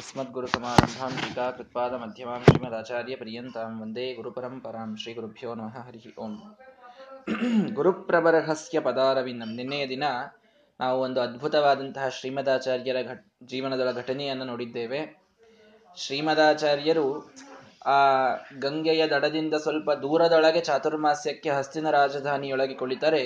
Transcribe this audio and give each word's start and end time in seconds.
अस्मद्गुरुसमारम्भां 0.00 1.10
टीकाकृत्पादमध्यमां 1.18 2.38
श्रीमदाचार्यपर्यन्तां 2.40 3.68
वन्दे 3.78 4.04
ಗುರುಪರಂಪರಾಂ 4.16 4.90
ಶ್ರೀ 4.96 5.12
ಗುರುಭ್ಯೋ 5.12 5.50
ನಮಃ 5.54 5.76
ಹರಿ 5.86 6.00
ಓಂ 6.16 6.32
ಗುರುಪ್ರಬರಹಸ್ಯ 7.76 8.80
ಪದಾರವಿಂದಂ 8.80 9.50
ನಿನ್ನೆಯ 9.56 9.84
ದಿನ 9.86 10.04
ನಾವು 10.80 10.98
ಒಂದು 11.00 11.18
ಅದ್ಭುತವಾದಂತಹ 11.20 12.06
ಶ್ರೀಮದಾಚಾರ್ಯರ 12.10 13.00
ಘಟ್ 13.08 13.24
ಜೀವನದ 13.44 13.92
ಘಟನೆಯನ್ನು 13.94 14.46
ನೋಡಿದ್ದೇವೆ 14.46 15.00
ಶ್ರೀಮದಾಚಾರ್ಯರು 15.96 17.06
ಆ 17.88 17.98
ಗಂಗೆಯ 18.60 19.02
ದಡದಿಂದ 19.06 19.54
ಸ್ವಲ್ಪ 19.64 19.90
ದೂರದೊಳಗೆ 20.02 20.62
ಚಾತುರ್ಮಾಸ್ಯಕ್ಕೆ 20.62 21.50
ಹಸ್ತಿನ 21.50 21.90
ರಾಜಧಾನಿಯೊಳಗೆ 21.90 22.74
ಕುಳಿತರೆ 22.74 23.24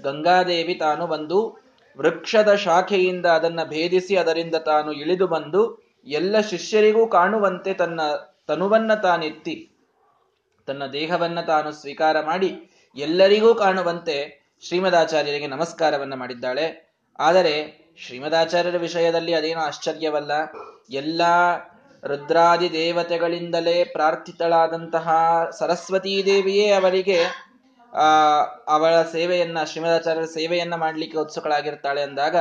ಗಂಗಾದೇವಿ 0.00 0.76
ತಾನು 0.80 1.06
ಬಂದು 1.06 1.40
ವೃಕ್ಷದ 1.96 2.52
ಶಾಖೆಯಿಂದ 2.62 3.26
ಅದನ್ನ 3.36 3.60
ಭೇದಿಸಿ 3.68 4.16
ಅದರಿಂದ 4.16 4.56
ತಾನು 4.66 4.90
ಇಳಿದು 5.02 5.26
ಬಂದು 5.28 5.62
ಎಲ್ಲ 6.05 6.39
ಶಿಷ್ಯರಿಗೂ 6.39 7.07
ಕಾಣುವಂತೆ 7.07 7.73
ತನ್ನ 7.73 8.01
ತನುವನ್ನ 8.47 8.93
ತಾನೆತ್ತಿ, 8.93 9.71
ತನ್ನ 10.67 10.85
ದೇಹವನ್ನ 10.85 11.41
ತಾನು 11.41 11.71
ಸ್ವೀಕಾರ 11.71 12.21
ಮಾಡಿ 12.21 12.49
ಎಲ್ಲರಿಗೂ 12.95 13.55
ಕಾಣುವಂತೆ 13.55 14.15
ಶ್ರೀಮದಾಚಾರ್ಯರಿಗೆ 14.67 15.47
ನಮಸ್ಕಾರವನ್ನ 15.47 16.13
ಮಾಡಿದ್ದಾಳೆ. 16.13 16.65
ಆದರೆ 17.19 17.53
ಶ್ರೀಮದಾಚಾರ್ಯರ 17.97 18.77
ವಿಷಯದಲ್ಲಿ 18.77 19.33
ಅದೇನೋ 19.33 19.59
ಆಶ್ಚರ್ಯವಲ್ಲ. 19.59 20.31
ಎಲ್ಲ 20.89 21.21
ರುದ್ರಾದಿ 22.03 22.71
ದೇವತೆಗಳಿಂದಲೇ 22.71 23.83
ಪ್ರಾರ್ಥಿತಳಾದಂತಹ 23.83 25.09
ಸರಸ್ವತೀ 25.59 26.23
ದೇವಿಯೇ 26.25 26.71
ಅವರಿಗೆ 26.71 27.19
ಅವಳ 28.67 29.01
ಸೇವೆಯನ್ನ, 29.01 29.63
ಶ್ರೀಮದಾಚಾರ್ಯರ 29.63 30.25
ಸೇವೆಯನ್ನ 30.25 30.75
ಮಾಡಲಿಕ್ಕೆ 30.75 31.17
ಉತ್ಸುಕಳಾಗಿರ್ತಾಳೆ 31.17 32.01
ಅಂದಾಗ 32.01 32.35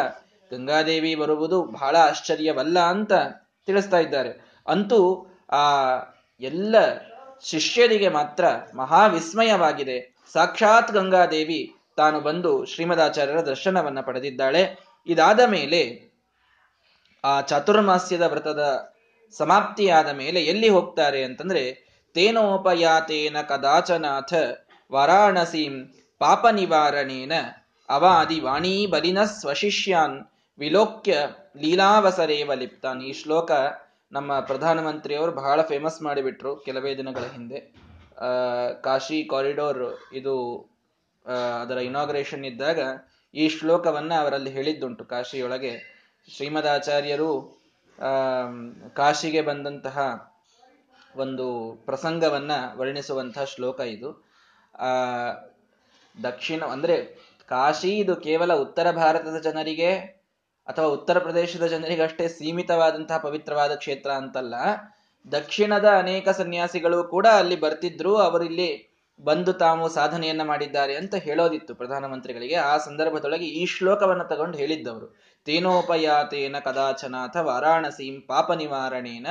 ಗಂಗಾದೇವಿ 0.51 1.15
ಬರುವುದು 1.15 1.63
ಬಹಳ 1.63 1.97
ಆಶ್ಚರ್ಯವಲ್ಲ 1.97 2.79
ಅಂತ 2.79 3.13
ತಿಳಿಸ್ತಾ 3.71 3.99
ಇದ್ದಾರೆ. 3.99 4.31
ಅಂತೂ 4.67 5.01
ಆ 5.53 5.65
ಎಲ್ಲ 6.41 6.77
ಶಿಷ್ಯರಿಗೆ 7.43 8.09
ಮಾತ್ರ 8.09 8.45
ಮಹಾವಿಸ್ಮಯವಾಗಿದೆ. 8.75 9.99
ಸಾಕ್ಷಾತ್ 10.33 10.93
ಗಂಗಾದೇವಿ 10.93 11.61
ತಾನು 11.97 12.21
ಬಂದು 12.21 12.65
ಶ್ರೀಮದಾಚಾರ್ಯರ 12.65 13.41
ದರ್ಶನವನ್ನ 13.41 14.01
ಪಡೆದಿದ್ದಾಳೆ. 14.01 14.63
ಇದಾದ 15.07 15.41
ಮೇಲೆ 15.41 15.81
ಆ 17.25 17.41
ಚಾತುರ್ಮಾಸ್ಯದ 17.41 18.23
ವ್ರತದ 18.23 18.63
ಸಮಾಪ್ತಿಯಾದ 19.37 20.09
ಮೇಲೆ 20.09 20.41
ಎಲ್ಲಿ 20.45 20.69
ಹೋಗ್ತಾರೆ 20.69 21.25
ಅಂತಂದ್ರೆ, 21.25 21.65
ತೇನೋಪಯಾತೇನ 22.15 23.37
ಕದಾಚನಾಥ 23.49 24.35
ವಾರಾಣಸೀಂ 24.93 25.77
ಪಾಪ 26.19 26.47
ನಿವಾರಣೇನ 26.47 27.33
ಅವಾದಿ 27.89 28.41
ವಾಣಿ 28.41 28.87
ಬಲಿನ 28.87 29.25
ಸ್ವಶಿಷ್ಯಾನ್ 29.25 30.19
ವಿಲೋಕ್ಯ 30.61 31.19
ಲೀಲಾವಸರೇವ 31.57 32.55
ಲಿಪ್ತಾನ್ 32.55 33.03
ಈ 33.03 33.13
ಶ್ಲೋಕ 33.13 33.51
ನಮ್ಮ 34.13 34.41
ಪ್ರಧಾನಮಂತ್ರಿಯವರು 34.41 35.33
ಬಹಳ 35.33 35.63
ಫೇಮಸ್ 35.63 36.03
ಮಾಡಿಬಿಟ್ರು 36.03 36.57
ಕೆಲವೇ 36.57 36.97
ದಿನಗಳ 36.97 37.21
ಹಿಂದೆ. 37.21 37.61
ಕಾಶಿ 38.83 39.25
ಕಾರಿಡೋರ್ 39.25 39.99
ಇದು 40.13 40.57
ಅದರ 41.61 41.79
ಇನಾಗ್ರೇಷನ್ 41.79 42.45
ಇದ್ದಾಗ 42.45 42.79
ಈ 43.35 43.49
ಶ್ಲೋಕವನ್ನ 43.49 44.13
ಅವರಲ್ಲಿ 44.15 44.51
ಹೇಳಿದ್ದುಂಟು. 44.51 45.05
ಕಾಶಿಯೊಳಗೆ 45.05 45.79
ಶ್ರೀಮದಾಚಾರ್ಯರು 46.37 47.61
ಕಾಶಿಗೆ 48.95 49.43
ಬಂದಂತಹ 49.43 50.31
ಒಂದು 51.17 51.79
ಪ್ರಸಂಗವನ್ನ 51.87 52.51
ವರ್ಣಿಸುವಂತಹ 52.77 53.45
ಶ್ಲೋಕ 53.45 53.81
ಇದು. 53.81 54.25
ಆ, 54.79 54.87
ದಕ್ಷಿಣ, 56.23 56.65
ಅಂದ್ರೆ 56.65 57.05
ಕಾಶಿ 57.49 57.99
ಇದು 57.99 58.17
ಕೇವಲ 58.17 58.55
ಉತ್ತರ 58.55 58.91
ಭಾರತದ 58.91 59.37
ಜನರಿಗೆ 59.37 60.20
ಅಥವಾ 60.69 60.87
ಉತ್ತರ 60.87 61.19
ಪ್ರದೇಶದ 61.19 61.67
ಜನರಿಗಷ್ಟೇ 61.67 62.29
ಸೀಮಿತವಾದಂತಹ 62.29 63.19
ಪವಿತ್ರವಾದ 63.19 63.75
ಕ್ಷೇತ್ರ 63.75 64.11
ಅಂತಲ್ಲ, 64.11 64.55
ದಕ್ಷಿಣದ 65.33 65.89
ಅನೇಕ 65.99 66.29
ಸನ್ಯಾಸಿಗಳು 66.29 67.05
ಕೂಡ 67.05 67.27
ಅಲ್ಲಿ 67.27 67.57
ಬರ್ತಿದ್ರು, 67.57 68.17
ಅವರಿಲ್ಲಿ 68.17 68.71
ಬಂದು 69.21 69.53
ತಾವು 69.53 69.89
ಸಾಧನೆಯನ್ನ 69.89 70.43
ಮಾಡಿದ್ದಾರೆ 70.43 70.97
ಅಂತ 70.97 71.15
ಹೇಳೋದಿತ್ತು 71.15 71.75
ಪ್ರಧಾನಮಂತ್ರಿಗಳಿಗೆ. 71.75 72.55
ಆ 72.55 72.79
ಸಂದರ್ಭದೊಳಗೆ 72.79 73.45
ಈ 73.45 73.67
ಶ್ಲೋಕವನ್ನು 73.67 74.25
ತಗೊಂಡು 74.25 74.59
ಹೇಳಿದ್ದವರು. 74.59 75.09
ತೇನೋಪಯಾತೇನ 75.45 76.57
ಕದಾಚನಾಥ 76.59 77.37
ವಾರಾಣಸೀಂ 77.37 78.21
ಪಾಪ 78.21 78.53
ನಿವಾರಣೇನ 78.53 79.27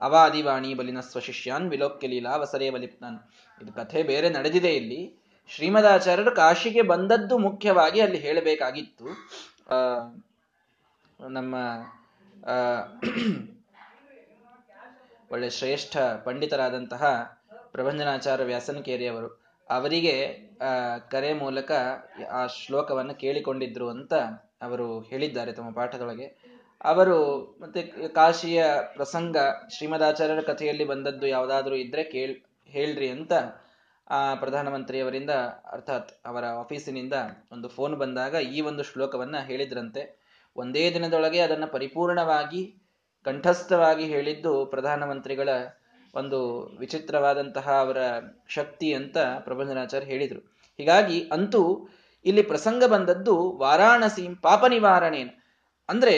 ಅವಾದಿವಾಣಿ 0.00 0.74
ಬಲಿನ 0.74 1.00
ಸ್ವಶಿಷ್ಯಾನ್ 1.00 1.70
ವಿಲೋಕ್ಯ 1.70 2.08
ಲೀಲಾ 2.08 2.36
ವಸರೇ 2.36 2.70
ಬಲಿಪ್ನಾನ್ 2.70 3.18
ಇದು 3.62 3.72
ಕಥೆ 3.72 4.02
ಬೇರೆ 4.02 4.30
ನಡೆದಿದೆ 4.30 4.72
ಇಲ್ಲಿ. 4.74 5.00
ಶ್ರೀಮದಾಚಾರ್ಯರು 5.50 6.32
ಕಾಶಿಗೆ 6.36 6.82
ಬಂದದ್ದು 6.82 7.38
ಮುಖ್ಯವಾಗಿ 7.38 8.00
ಅಲ್ಲಿ 8.00 8.18
ಹೇಳಬೇಕಾಗಿತ್ತು. 8.18 9.06
ಆ 9.70 9.76
ನಮ್ಮ 11.20 11.56
ಒಳ್ಳೆ 15.30 15.50
ಶ್ರೇಷ್ಠ 15.50 15.96
ಪಂಡಿತರಾದಂತಹ 16.24 17.32
ಪ್ರಭಂಜನಾಚಾರ್ಯ 17.72 18.44
ವ್ಯಾಸನಕೇರಿಯವರು 18.44 19.42
ಅವರಿಗೆ 19.70 20.38
ಕರೆ 21.10 21.32
ಮೂಲಕ 21.32 21.72
ಆ 22.30 22.46
ಶ್ಲೋಕವನ್ನು 22.46 23.14
ಕೇಳಿಕೊಂಡಿದ್ರು 23.14 23.88
ಅಂತ 23.88 24.14
ಅವರು 24.62 25.00
ಹೇಳಿದ್ದಾರೆ 25.00 25.52
ತಮ್ಮ 25.52 25.70
ಪಾಠದೊಳಗೆ. 25.70 26.56
ಅವರು 26.80 27.48
ಮತ್ತೆ 27.60 28.08
ಕಾಶಿಯ 28.08 28.64
ಪ್ರಸಂಗ, 28.94 29.36
ಶ್ರೀಮದಾಚಾರ್ಯರ 29.76 30.40
ಕಥೆಯಲ್ಲಿ 30.40 30.84
ಬಂದದ್ದು 30.84 31.26
ಯಾವುದಾದ್ರೂ 31.26 31.74
ಇದ್ರೆ 31.74 32.04
ಕೇಳ್, 32.04 32.36
ಹೇಳ್ರಿ 32.68 33.08
ಅಂತ 33.08 33.32
ಆ 34.10 34.34
ಪ್ರಧಾನಮಂತ್ರಿಯವರಿಂದ, 34.34 35.30
ಅರ್ಥಾತ್ 35.72 36.26
ಅವರ 36.26 36.44
ಆಫೀಸಿನಿಂದ 36.44 37.12
ಒಂದು 37.52 37.68
ಫೋನ್ 37.68 37.96
ಬಂದಾಗ 37.96 38.34
ಈ 38.34 38.60
ಒಂದು 38.60 38.82
ಶ್ಲೋಕವನ್ನ 38.82 39.40
ಹೇಳಿದ್ರಂತೆ. 39.40 40.19
ಒಂದೇ 40.60 40.84
ದಿನದೊಳಗೆ 40.94 41.40
ಅದನ್ನು 41.40 41.68
ಪರಿಪೂರ್ಣವಾಗಿ, 41.72 42.62
ಕಂಠಸ್ಥವಾಗಿ 43.26 44.04
ಹೇಳಿದ್ದು 44.04 44.52
ಪ್ರಧಾನಮಂತ್ರಿಗಳ 44.66 45.50
ಒಂದು 46.14 46.38
ವಿಚಿತ್ರವಾದಂತಹ 46.78 47.66
ಅವರ 47.80 47.98
ಶಕ್ತಿ 48.48 48.88
ಅಂತ 48.94 49.18
ಪ್ರಬಂಧನಾಚಾರ್ಯ 49.44 50.10
ಹೇಳಿದರು. 50.12 50.40
ಹೀಗಾಗಿ 50.78 51.18
ಅಂತೂ 51.32 51.62
ಇಲ್ಲಿ 52.24 52.42
ಪ್ರಸಂಗ 52.42 52.82
ಬಂದದ್ದು 52.84 53.34
ವಾರಾಣಸಿ 53.58 54.24
ಪಾಪ 54.42 54.62
ನಿವಾರಣೆ 54.66 55.22
ಅಂದ್ರೆ 55.88 56.14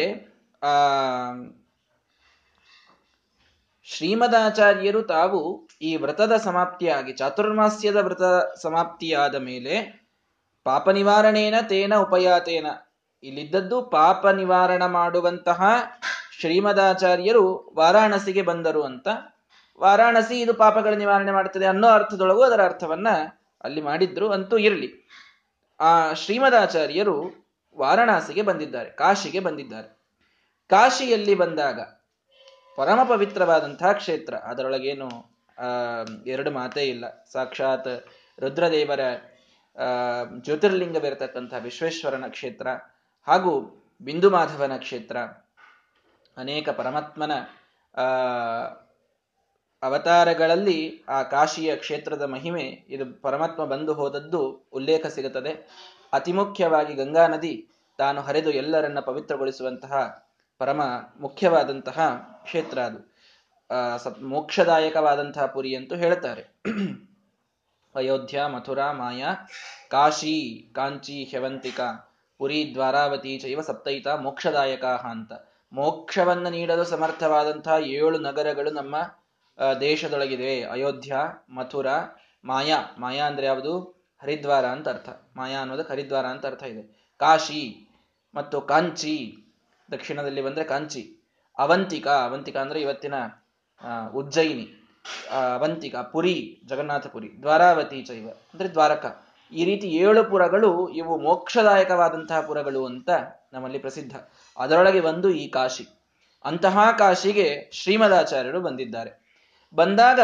ಶ್ರೀಮದಾಚಾರ್ಯರು 3.88 5.00
ತಾವು 5.02 5.40
ಈ 5.82 5.90
ವ್ರತದ 5.96 6.34
ಸಮಾಪ್ತಿಯಾಗಿ, 6.44 7.12
ಚಾತುರ್ಮಾಸ್ಯದ 7.12 7.96
ವ್ರತ 7.96 8.26
ಸಮಾಪ್ತಿಯಾದ 8.62 9.36
ಮೇಲೆ 9.48 9.74
ಪಾಪ 10.66 10.86
ನಿವಾರಣೇನ 10.90 11.56
ತೇನ 11.68 11.94
ಉಪಯಾತೇನ 11.96 12.68
ಇಲ್ಲಿದ್ದದ್ದು 13.22 13.76
ಪಾಪ 13.82 14.22
ನಿವಾರಣ 14.26 14.82
ಮಾಡುವಂತಹ 14.98 15.62
ಶ್ರೀಮದಾಚಾರ್ಯರು 16.40 17.44
ವಾರಾಣಸಿಗೆ 17.76 18.42
ಬಂದರು 18.42 18.82
ಅಂತ. 18.82 19.08
ವಾರಾಣಸಿ 19.80 20.40
ಇದು 20.40 20.54
ಪಾಪಗಳ 20.54 20.94
ನಿವಾರಣೆ 20.94 21.32
ಮಾಡುತ್ತದೆ 21.32 21.66
ಅನ್ನೋ 21.66 21.88
ಅರ್ಥದೊಳಗೂ 21.88 22.42
ಅದರ 22.42 22.62
ಅರ್ಥವನ್ನ 22.64 23.08
ಅಲ್ಲಿ 23.64 23.80
ಮಾಡಿದ್ರು 23.80 24.26
ಅಂತೂ 24.30 24.56
ಇರಲಿ. 24.58 24.88
ಆ 25.80 26.12
ಶ್ರೀಮದಾಚಾರ್ಯರು 26.12 27.16
ವಾರಾಣಸಿಗೆ 27.78 28.42
ಬಂದಿದ್ದಾರೆ, 28.42 28.90
ಕಾಶಿಗೆ 28.90 29.40
ಬಂದಿದ್ದಾರೆ. 29.40 29.88
ಕಾಶಿಯಲ್ಲಿ 30.70 31.34
ಬಂದಾಗ 31.34 31.80
ಪರಮ 32.76 33.00
ಪವಿತ್ರವಾದಂತಹ 33.08 33.92
ಕ್ಷೇತ್ರ, 33.92 34.34
ಅದರೊಳಗೇನು 34.34 35.08
ಎರಡು 36.26 36.50
ಮಾತೇ 36.50 36.84
ಇಲ್ಲ. 36.84 37.04
ಸಾಕ್ಷಾತ್ 37.32 37.92
ರುದ್ರದೇವರ 38.40 39.00
ಜ್ಯೋತಿರ್ಲಿಂಗವಿರತಕ್ಕಂತಹ 40.40 41.60
ವಿಶ್ವೇಶ್ವರನ 41.62 42.26
ಕ್ಷೇತ್ರ 42.28 42.66
ಹಾಗೂ 43.26 43.82
ಬಿಂದು 44.00 44.30
ಮಾಧವನ 44.30 44.76
ಕ್ಷೇತ್ರ, 44.76 45.16
ಅನೇಕ 46.36 46.68
ಪರಮಾತ್ಮನ 46.68 47.32
ಅವತಾರಗಳಲ್ಲಿ 49.82 51.04
ಆ 51.08 51.22
ಕಾಶಿಯ 51.22 51.76
ಕ್ಷೇತ್ರದ 51.76 52.22
ಮಹಿಮೆ, 52.22 52.84
ಇದು 52.88 53.22
ಪರಮಾತ್ಮ 53.22 53.64
ಬಂದು 53.64 53.94
ಹೋದದ್ದು 53.94 54.68
ಉಲ್ಲೇಖ 54.72 55.06
ಸಿಗುತ್ತದೆ. 55.06 55.52
ಅತಿ 56.12 56.32
ಮುಖ್ಯವಾಗಿ 56.32 56.94
ಗಂಗಾ 56.94 57.26
ನದಿ 57.26 57.68
ತಾನು 57.98 58.20
ಹರಿದು 58.20 58.50
ಎಲ್ಲರನ್ನ 58.50 59.00
ಪವಿತ್ರಗೊಳಿಸುವಂತಹ 59.00 60.26
ಪರಮ 60.58 60.82
ಮುಖ್ಯವಾದಂತಹ 61.20 62.14
ಕ್ಷೇತ್ರ 62.44 62.78
ಅದು. 62.78 63.12
ಮೋಕ್ಷದಾಯಕವಾದಂತಹ 64.26 65.46
ಪುರಿ 65.46 65.76
ಅಂತೂ 65.76 65.96
ಹೇಳ್ತಾರೆ. 65.96 66.42
ಅಯೋಧ್ಯ, 67.94 68.44
ಮಥುರಾ, 68.46 68.92
ಮಾಯಾ, 68.92 69.34
ಕಾಶಿ, 69.90 70.70
ಕಾಂಚಿ, 70.74 71.24
ಹ್ಯವಂತಿಕಾ 71.24 72.11
ಪುರಿ 72.42 72.70
ದ್ವಾರಾವತಿ 72.74 73.38
ಚೈವ 73.38 73.60
ಸಪ್ತೈತ 73.60 74.08
ಮೋಕ್ಷದಾಯಕ 74.08 74.84
ಅಂತ. 74.84 75.32
ಮೋಕ್ಷವನ್ನು 75.72 76.50
ನೀಡಲು 76.50 76.84
ಸಮರ್ಥವಾದಂತಹ 76.84 77.74
ಏಳು 77.80 78.18
ನಗರಗಳು 78.18 78.70
ನಮ್ಮ 78.70 78.96
ದೇಶದೊಳಗಿದೆ 79.80 80.62
ಅಯೋಧ್ಯ, 80.62 81.16
ಮಥುರಾ, 81.48 81.94
ಮಾಯಾ. 82.44 82.76
ಮಾಯಾ 82.98 83.26
ಅಂದ್ರೆ 83.26 83.46
ಯಾವುದು? 83.46 83.80
ಹರಿದ್ವಾರ 84.22 84.66
ಅಂತ 84.66 84.88
ಅರ್ಥ. 84.88 85.08
ಮಾಯಾ 85.36 85.60
ಅನ್ನೋದಕ್ಕೆ 85.60 85.92
ಹರಿದ್ವಾರ 85.92 86.26
ಅಂತ 86.26 86.46
ಅರ್ಥ 86.46 86.62
ಇದೆ. 86.62 87.10
ಕಾಶಿ 87.18 87.88
ಮತ್ತು 88.34 88.60
ಕಾಂಚಿ. 88.60 89.36
ದಕ್ಷಿಣದಲ್ಲಿ 89.92 90.42
ಬಂದ್ರೆ 90.42 90.64
ಕಾಂಚಿ. 90.64 91.30
ಅವಂತಿಕಾ. 91.58 92.24
ಅವಂತಿಕ 92.24 92.56
ಅಂದ್ರೆ 92.56 92.80
ಇವತ್ತಿನ 92.80 93.14
ಉಜ್ಜಯಿನಿ. 94.14 94.88
ಅವಂತಿಕಾ. 95.54 96.02
ಪುರಿ, 96.02 96.60
ಜಗನ್ನಾಥಪುರಿ. 96.66 97.40
ದ್ವಾರಾವತಿ 97.40 98.02
ಚೈವ. 98.02 98.28
ಅಂದ್ರೆ 98.28 98.70
ದ್ವಾರಕ. 98.70 99.26
ಈ 99.52 99.64
ರೀತಿ 99.64 99.86
ಏಳು 99.86 100.24
ಪುರಗಳು 100.24 100.88
ಇವು 100.88 101.18
ಮೋಕ್ಷದಾಯಕವಾದಂತಹ 101.18 102.40
ಪುರಗಳು 102.40 102.86
ಅಂತ 102.86 103.10
ನಮ್ಮಲ್ಲಿ 103.52 103.78
ಪ್ರಸಿದ್ಧ. 103.78 104.16
ಅದರೊಳಗೆ 104.58 105.00
ಒಂದು 105.00 105.30
ಈ 105.30 105.48
ಕಾಶಿ. 105.48 105.86
ಅಂತಹ 106.44 106.78
ಕಾಶಿಗೆ 106.98 107.70
ಶ್ರೀಮದಾಚಾರ್ಯರು 107.72 108.60
ಬಂದಿದ್ದಾರೆ. 108.60 109.22
ಬಂದಾಗ 109.74 110.20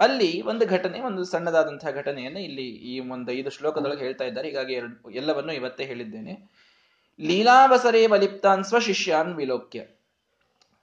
ಅಲ್ಲಿ 0.00 0.42
ಒಂದು 0.42 0.66
ಘಟನೆ, 0.66 1.00
ಒಂದು 1.00 1.24
ಸಣ್ಣದಾದಂತಹ 1.24 1.90
ಘಟನೆಯನ್ನು 1.90 2.40
ಇಲ್ಲಿ 2.40 2.62
ಈ 2.62 3.00
ಒಂದು 3.00 3.32
ಐದು 3.32 3.50
ಶ್ಲೋಕದೊಳಗೆ 3.50 3.98
ಹೇಳ್ತಾ 3.98 4.24
ಇದ್ದಾರೆ. 4.24 4.48
ಹೀಗಾಗಿ 4.48 4.74
ಎರಡು, 4.74 5.10
ಎಲ್ಲವನ್ನು 5.10 5.52
ಇವತ್ತೇ 5.52 5.84
ಹೇಳಿದ್ದೇನೆ. 5.84 6.50
ಲೀಲಾವಸರೇ 7.20 8.06
ಬಲಿಪ್ತಾನ್ 8.06 8.82
ಶಿಷ್ಯಾನ್ 8.82 9.34
ವಿಲೋಕ್ಯ. 9.34 9.78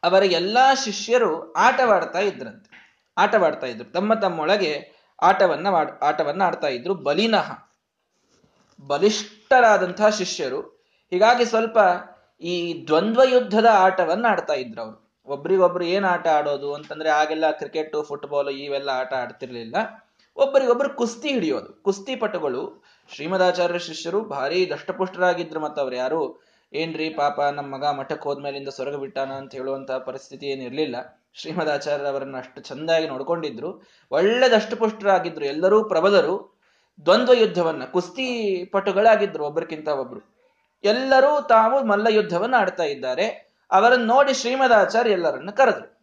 ಅವರ 0.03 0.24
ಎಲ್ಲಾ 0.24 0.74
ಶಿಷ್ಯರು 0.74 1.53
ಆಟವಾಡ್ತಾ 1.53 2.19
ಇದ್ರಂತೆ. 2.19 2.74
ಆಟವಾಡ್ತಾ 3.18 3.68
ಇದ್ರು. 3.68 3.91
ತಮ್ಮ 3.91 4.13
ತಮ್ಮೊಳಗೆ 4.13 4.91
ಆಟವನ್ನ 5.21 5.68
ಆಟವನ್ನ 6.01 6.44
ಆಡ್ತಾ 6.44 6.68
ಇದ್ರು. 6.68 6.94
ಬಲಿನಃ. 6.94 7.72
ಬಲಿಷ್ಠರಾದಂತಹ 8.88 10.09
ಶಿಷ್ಯರು 10.09 10.62
ಹೀಗಾಗಿ 11.12 11.45
ಸ್ವಲ್ಪ 11.45 11.77
ಈ 12.41 12.88
ದ್ವಂದ್ವ 12.88 13.21
ಯುದ್ಧದ 13.24 13.65
ಆಟವನ್ನ 13.71 14.25
ಆಡ್ತಾ 14.30 14.53
ಇದ್ರು 14.53 14.81
ಅವರು. 14.81 15.24
ಒಬ್ರಿಗೊಬ್ರು 15.25 15.83
ಏನ್ 15.83 16.06
ಆಟ 16.06 16.27
ಆಡೋದು 16.27 16.74
ಅಂತಂದ್ರೆ 16.74 17.09
ಆಗೆಲ್ಲ 17.09 17.51
ಕ್ರಿಕೆಟ್, 17.51 18.03
ಫುಟ್ಬಾಲ್ 18.03 18.50
ಇವೆಲ್ಲ 18.50 18.89
ಆಟ 18.89 19.13
ಆಡ್ತಿರ್ಲಿಲ್ಲ. 19.13 19.75
ಒಬ್ಬರಿಗೊಬ್ರು 20.35 20.89
ಕುಸ್ತಿ 20.89 21.30
ಹಿಡಿಯೋದು. 21.30 21.83
ಕುಸ್ತಿ 21.83 22.15
ಪಟುಗಳು, 22.15 22.83
ಶ್ರೀಮದಾಚಾರ್ಯ 23.15 23.80
ಶಿಷ್ಯರು 23.80 24.21
ಭಾರಿ 24.21 24.69
ದಷ್ಟಪುಷ್ಟರಾಗಿದ್ರು 24.69 25.59
ಮತ್ತ 25.59 25.79
ಅವ್ರು 25.79 25.95
ಯಾರು. 25.95 26.44
ಏನ್ರಿ 26.74 27.09
ಪಾಪ 27.09 27.41
ನಮ್ಮ 27.41 27.75
ಮಗ 27.75 27.86
ಮಠಕ್ಕೆ 27.86 28.24
ಹೋದ್ಮೇಲಿಂದ 28.24 28.68
ಸೊರಗ 28.68 28.95
ಬಿಟ್ಟಾನ 28.95 29.31
ಅಂತ 29.31 29.56
ಹೇಳುವಂತಹ 29.56 29.97
ಪರಿಸ್ಥಿತಿ 29.97 30.45
ಏನಿರ್ಲಿಲ್ಲ 30.45 30.95
ಶ್ರೀಮದಾಚಾರ್ಯ 31.33 32.07
ಅವರನ್ನ 32.07 32.38
ಅಷ್ಟು 32.38 32.62
ಚಂದಾಗಿ 32.62 33.07
ನೋಡ್ಕೊಂಡಿದ್ರು. 33.07 33.83
ಒಳ್ಳೆ 34.12 34.51
ದಷ್ಟಪುಷ್ಟರಾಗಿದ್ರು 34.51 35.45
ಎಲ್ಲರೂ 35.45 35.83
ಪ್ರಬಲರು. 35.83 36.52
ದ್ವಂದ್ವ 37.05 37.33
ಯುದ್ಧವನ್ನ 37.33 37.83
ಕುಸ್ತಿ 37.85 38.27
ಪಟುಗಳಾಗಿದ್ರು 38.65 39.45
ಒಬ್ಬರಿಗಿಂತ 39.45 39.87
ಒಬ್ರು. 39.87 40.21
ಎಲ್ಲರೂ 40.83 41.47
ತಾವು 41.47 41.83
ಮಲ್ಲ 41.83 42.07
ಯುದ್ಧವನ್ನ 42.09 42.55
ಆಡ್ತಾ 42.57 42.83
ಇದ್ದಾರೆ. 42.83 43.25
ಅವರನ್ನು 43.71 44.05
ನೋಡಿ 44.05 44.33
ಶ್ರೀಮದಾಚಾರ್ಯ 44.33 45.11
ಎಲ್ಲರನ್ನ 45.11 45.49
ಕರೆದ್ರು. 45.49 45.93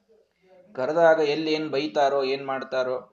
ಕರೆದಾಗ 0.74 1.18
ಎಲ್ಲಿ 1.18 1.52
ಏನ್ 1.52 1.68
ಬೈತಾರೋ, 1.68 2.22
ಏನ್ 2.22 2.46
ಮಾಡ್ತಾರೋ, 2.46 3.12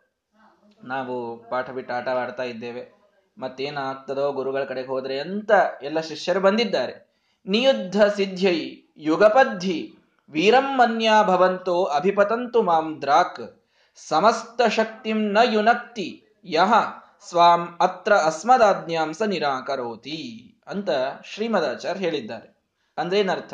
ನಾವು 0.84 1.38
ಪಾಠ 1.50 1.70
ಬಿಟ್ಟು 1.70 1.94
ಆಟ 1.94 2.08
ಆಡ್ತಾ 2.08 2.44
ಇದ್ದೇವೆ. 2.44 2.98
ಮತ್ತೇನಾಗ್ತದೋ 3.38 4.32
ಗುರುಗಳ 4.32 4.64
ಕಡೆಗೆ 4.64 4.88
ಹೋದ್ರೆ 4.88 5.20
ಅಂತ 5.20 5.52
ಎಲ್ಲ 5.84 6.00
ಶಿಷ್ಯರು 6.00 6.40
ಬಂದಿದ್ದಾರೆ. 6.40 7.08
ನಿಯುದ್ಧ 7.48 8.04
ಸಿದ್ಧ್ಯೈ, 8.04 8.90
ಯುಗಪದ್ಧಿ, 8.98 9.96
ವೀರಂ 10.30 10.78
ಮನ್ಯಾ 10.78 11.24
ಭವಂತೋ 11.24 11.84
ಅಭಿಪತಂತು 11.84 12.62
ಮಾಂ 12.62 13.02
ದ್ರಾಕ್, 13.02 13.64
ಸಮಸ್ತ 14.08 14.62
ಶಕ್ತಿಂ 14.62 15.18
ನ 15.18 15.38
ಯುನಕ್ತಿ, 15.44 16.26
ಯಹ 16.46 16.74
ಸ್ವಾಂ 17.26 17.78
ಅತ್ರ 17.82 18.14
ಅಸ್ಮದಾಜ್ಞಾಂಸ 18.14 19.22
ನಿರಾಕರೋತಿ 19.22 20.20
ಅಂತ 20.68 20.90
ಶ್ರೀಮದಾಚಾರ್ಯ 21.34 22.00
ಹೇಳಿದ್ದಾರೆ. 22.00 22.58
ಅಂದ್ರೆ 22.98 23.20
ಏನರ್ಥ 23.20 23.54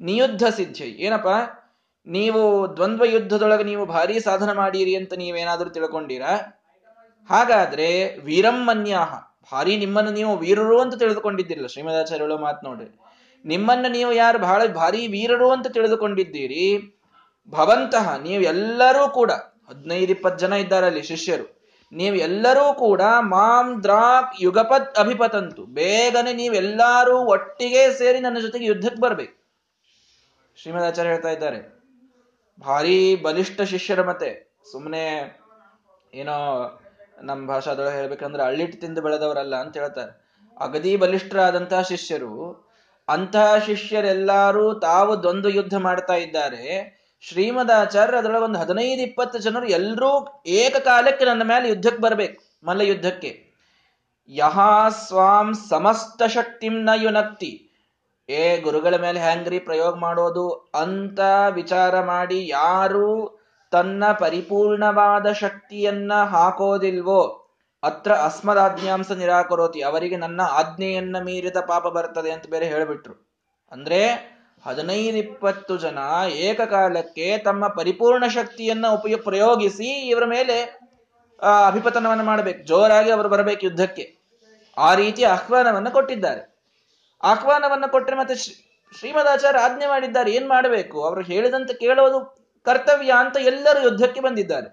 ನಿಯುದ್ಧ 0.00 0.42
ಸಿದ್ಧಿ. 0.44 0.84
ಏನಪ್ಪ? 0.84 1.28
ನೀವು 2.06 2.68
ದ್ವಂದ್ವ 2.76 3.04
ಯುದ್ಧದೊಳಗೆ 3.04 3.64
ನೀವು 3.64 3.86
ಭಾರಿ 3.86 4.20
ಸಾಧನ 4.20 4.52
ಮಾಡಿರಿ 4.52 4.96
ಅಂತ 4.96 5.14
ನೀವೇನಾದ್ರೂ 5.14 5.70
ತಿಳ್ಕೊಂಡಿರಾ? 5.70 6.32
ಹಾಗಾದ್ರೆ 7.30 8.18
ವೀರಮ್ಮನ್ಯಾಹ, 8.18 9.14
ಭಾರಿ 9.52 9.76
ನಿಮ್ಮನ್ನು 9.76 10.10
ನೀವು 10.10 10.36
ವೀರರು 10.36 10.80
ಅಂತ 10.80 10.94
ತಿಳಿದುಕೊಂಡಿದ್ದಿರಲ್ಲ, 10.94 11.66
ಶ್ರೀಮದಾಚಾರ್ಯ 11.66 12.24
ಮಾತು 12.24 12.66
ನೋಡ್ರಿ 12.66 13.00
ನಿಮ್ಮನ್ನು 13.44 13.92
ನೀವು 13.92 14.12
ಯಾರು 14.12 14.38
ಬಹಳ 14.38 14.66
ಭಾರಿ 14.66 15.06
ವೀರರು 15.06 15.50
ಅಂತ 15.50 15.66
ತಿಳಿದುಕೊಂಡಿದ್ದೀರಿ? 15.66 16.96
ಭವಂತಹ 17.48 18.16
ನೀವು 18.16 18.42
ಎಲ್ಲರೂ 18.42 19.08
ಕೂಡ, 19.08 19.30
ಹದಿನೈದು 19.68 20.12
ಇಪ್ಪತ್ತು 20.12 20.46
ಜನ 20.46 20.52
ಇದ್ದಾರೆ 20.52 20.86
ಅಲ್ಲಿ 20.86 21.02
ಶಿಷ್ಯರು 21.02 21.59
ನೀವು 21.92 22.16
ಎಲ್ಲರೂ 22.16 22.74
ಕೂಡ 22.74 23.02
ಮಾಂ 23.20 23.82
ದ್ರಾಕ್ 23.82 24.42
ಯುಗಪತ್ 24.42 24.98
ಅಭಿಪತಂತು. 24.98 25.64
ಬೇಗನೆ 25.64 26.32
ನೀವೆಲ್ಲರೂ 26.32 27.18
ಒಟ್ಟಿಗೆ 27.18 27.92
ಸೇರಿ 27.92 28.20
ನನ್ನ 28.20 28.38
ಜೊತೆಗೆ 28.38 28.64
ಯುದ್ಧಕ್ಕೆ 28.64 29.00
ಬರ್ಬೇಕು. 29.00 29.40
ಶ್ರೀಮದಾಚಾರ್ಯ 30.56 31.10
ಹೇಳ್ತಾ 31.10 31.28
ಇದ್ದಾರೆ. 31.28 31.82
ಭಾರಿ 32.60 33.16
ಬಲಿಷ್ಠ 33.16 33.60
ಶಿಷ್ಯರ 33.60 34.02
ಮತೆ. 34.02 34.56
ಸುಮ್ಮನೆ 34.72 35.40
ಏನೋ 36.14 36.36
ನಮ್ಮ 37.22 37.48
ಭಾಷಾದೊಳಗೆ 37.48 37.96
ಹೇಳ್ಬೇಕಂದ್ರೆ 37.96 38.42
ಅಳ್ಳಿಟ್ಟು 38.42 38.80
ತಿಂದು 38.80 39.02
ಬೆಳೆದವರಲ್ಲ 39.02 39.56
ಅಂತ 39.56 39.76
ಹೇಳ್ತಾರೆ. 39.76 40.30
ಅಗದಿ 40.60 40.96
ಬಲಿಷ್ಠರಾದಂತಹ 40.96 41.82
ಶಿಷ್ಯರು, 41.82 42.68
ಅಂತಹ 43.08 43.58
ಶಿಷ್ಯರೆಲ್ಲರೂ 43.66 44.74
ತಾವು 44.74 45.22
ದ್ವಂದ್ವ 45.22 45.48
ಯುದ್ಧ 45.48 45.74
ಮಾಡ್ತಾ 45.74 46.14
ಇದ್ದಾರೆ. 46.14 46.99
ಶ್ರೀಮದಾಚಾರ್ಯ 47.20 48.18
ಅದರೊಳಗೆ 48.18 48.44
ಒಂದು 48.44 48.58
ಹದಿನೈದು, 48.58 49.02
ಇಪ್ಪತ್ತು 49.02 49.38
ಜನರು 49.38 49.66
ಎಲ್ಲರೂ 49.66 50.42
ಏಕಕಾಲಕ್ಕೆ 50.46 51.24
ನನ್ನ 51.24 51.42
ಮೇಲೆ 51.42 51.68
ಯುದ್ಧಕ್ಕೆ 51.68 52.02
ಬರಬೇಕು 52.02 52.66
ಮಲ್ಲ 52.66 52.80
ಯುದ್ಧಕ್ಕೆ 52.80 53.50
ಯಹಾ 54.28 54.88
ಸ್ವಾಂ 54.88 55.54
ಸಮಸ್ತ 55.54 56.22
ಶಕ್ತಿಂ 56.22 56.84
ನ 56.84 56.90
ಯುನಕ್ತಿ. 56.94 57.70
ಏ 58.28 58.60
ಗುರುಗಳ 58.60 58.96
ಮೇಲೆ 58.96 59.20
ಹ್ಯಾಂಗ್ರಿ 59.20 59.58
ಪ್ರಯೋಗ 59.58 59.94
ಮಾಡೋದು? 59.96 60.70
ಅಂತ 60.74 61.20
ವಿಚಾರ 61.50 62.00
ಮಾಡಿ 62.00 62.48
ಯಾರು 62.48 63.40
ತನ್ನ 63.70 64.12
ಪರಿಪೂರ್ಣವಾದ 64.12 65.32
ಶಕ್ತಿಯನ್ನ 65.32 66.14
ಹಾಕೋದಿಲ್ವೋ? 66.14 67.48
ಅತ್ರ 67.82 68.12
ಅಸ್ಮದಾಜ್ಞಾಂಸ 68.12 69.12
ನಿರಾಕರೋತಿ. 69.12 69.82
ಅವರಿಗೆ 69.82 70.16
ನನ್ನ 70.16 70.40
ಆಜ್ಞೆಯನ್ನ 70.40 71.16
ಮೀರಿದ 71.22 71.56
ಪಾಪ 71.66 71.86
ಬರ್ತದೆ 71.86 72.30
ಅಂತ 72.30 72.46
ಬೇರೆ 72.46 72.66
ಹೇಳಿಬಿಟ್ರು. 72.66 73.14
ಅಂದ್ರೆ 73.72 74.00
ಹದಿನೈದು 74.66 75.16
ಇಪ್ಪತ್ತು 75.16 75.76
ಜನ 75.76 75.98
ಏಕಕಾಲಕ್ಕೆ 76.30 77.38
ತಮ್ಮ 77.38 77.68
ಪರಿಪೂರ್ಣ 77.68 78.26
ಶಕ್ತಿಯನ್ನ 78.26 78.86
ಉಪಯೋಗ 78.86 79.20
ಪ್ರಯೋಗಿಸಿ 79.20 79.88
ಇವರ 80.08 80.24
ಮೇಲೆ 80.24 80.56
ಅಭಿಪತನವನ್ನು 81.66 82.24
ಮಾಡಬೇಕು. 82.24 82.62
ಜೋರಾಗಿ 82.62 83.10
ಅವರು 83.10 83.28
ಬರಬೇಕು 83.28 83.62
ಯುದ್ಧಕ್ಕೆ. 83.66 84.04
ಆ 84.78 84.94
ರೀತಿ 84.94 85.22
ಆಹ್ವಾನವನ್ನು 85.24 85.90
ಕೊಟ್ಟಿದ್ದಾರೆ. 85.90 86.42
ಆಹ್ವಾನವನ್ನು 87.22 87.88
ಕೊಟ್ಟರೆ 87.90 88.16
ಮತ್ತೆ 88.16 88.34
ಶ್ರೀಮದಾಚಾರ್ಯ 88.98 89.58
ಆಜ್ಞೆ 89.58 89.86
ಮಾಡಿದ್ದಾರೆ. 89.86 90.32
ಏನ್ 90.32 90.48
ಮಾಡಬೇಕು? 90.48 91.04
ಅವರು 91.04 91.20
ಹೇಳಿದಂತೆ 91.20 91.74
ಕೇಳುವುದು 91.74 92.18
ಕರ್ತವ್ಯ 92.66 93.12
ಅಂತ 93.18 93.36
ಎಲ್ಲರೂ 93.40 93.80
ಯುದ್ಧಕ್ಕೆ 93.82 94.20
ಬಂದಿದ್ದಾರೆ. 94.20 94.68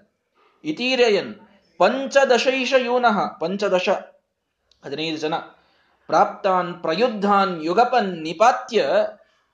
ಇತೀರೇಯನ್ 0.64 1.34
ಪಂಚದಶೈಷ 1.80 2.74
ಯೂನಃ, 2.78 3.18
ಪಂಚದಶ, 3.38 3.88
ಹದಿನೈದು 4.84 5.16
ಜನ 5.16 5.34
ಪ್ರಾಪ್ತಾನ್ 6.06 6.74
ಪ್ರಯುದ್ಧಾನ್ 6.74 7.64
ಯುಗಪನ್ 7.64 8.12
ನಿಪಾತ್ಯ 8.22 8.84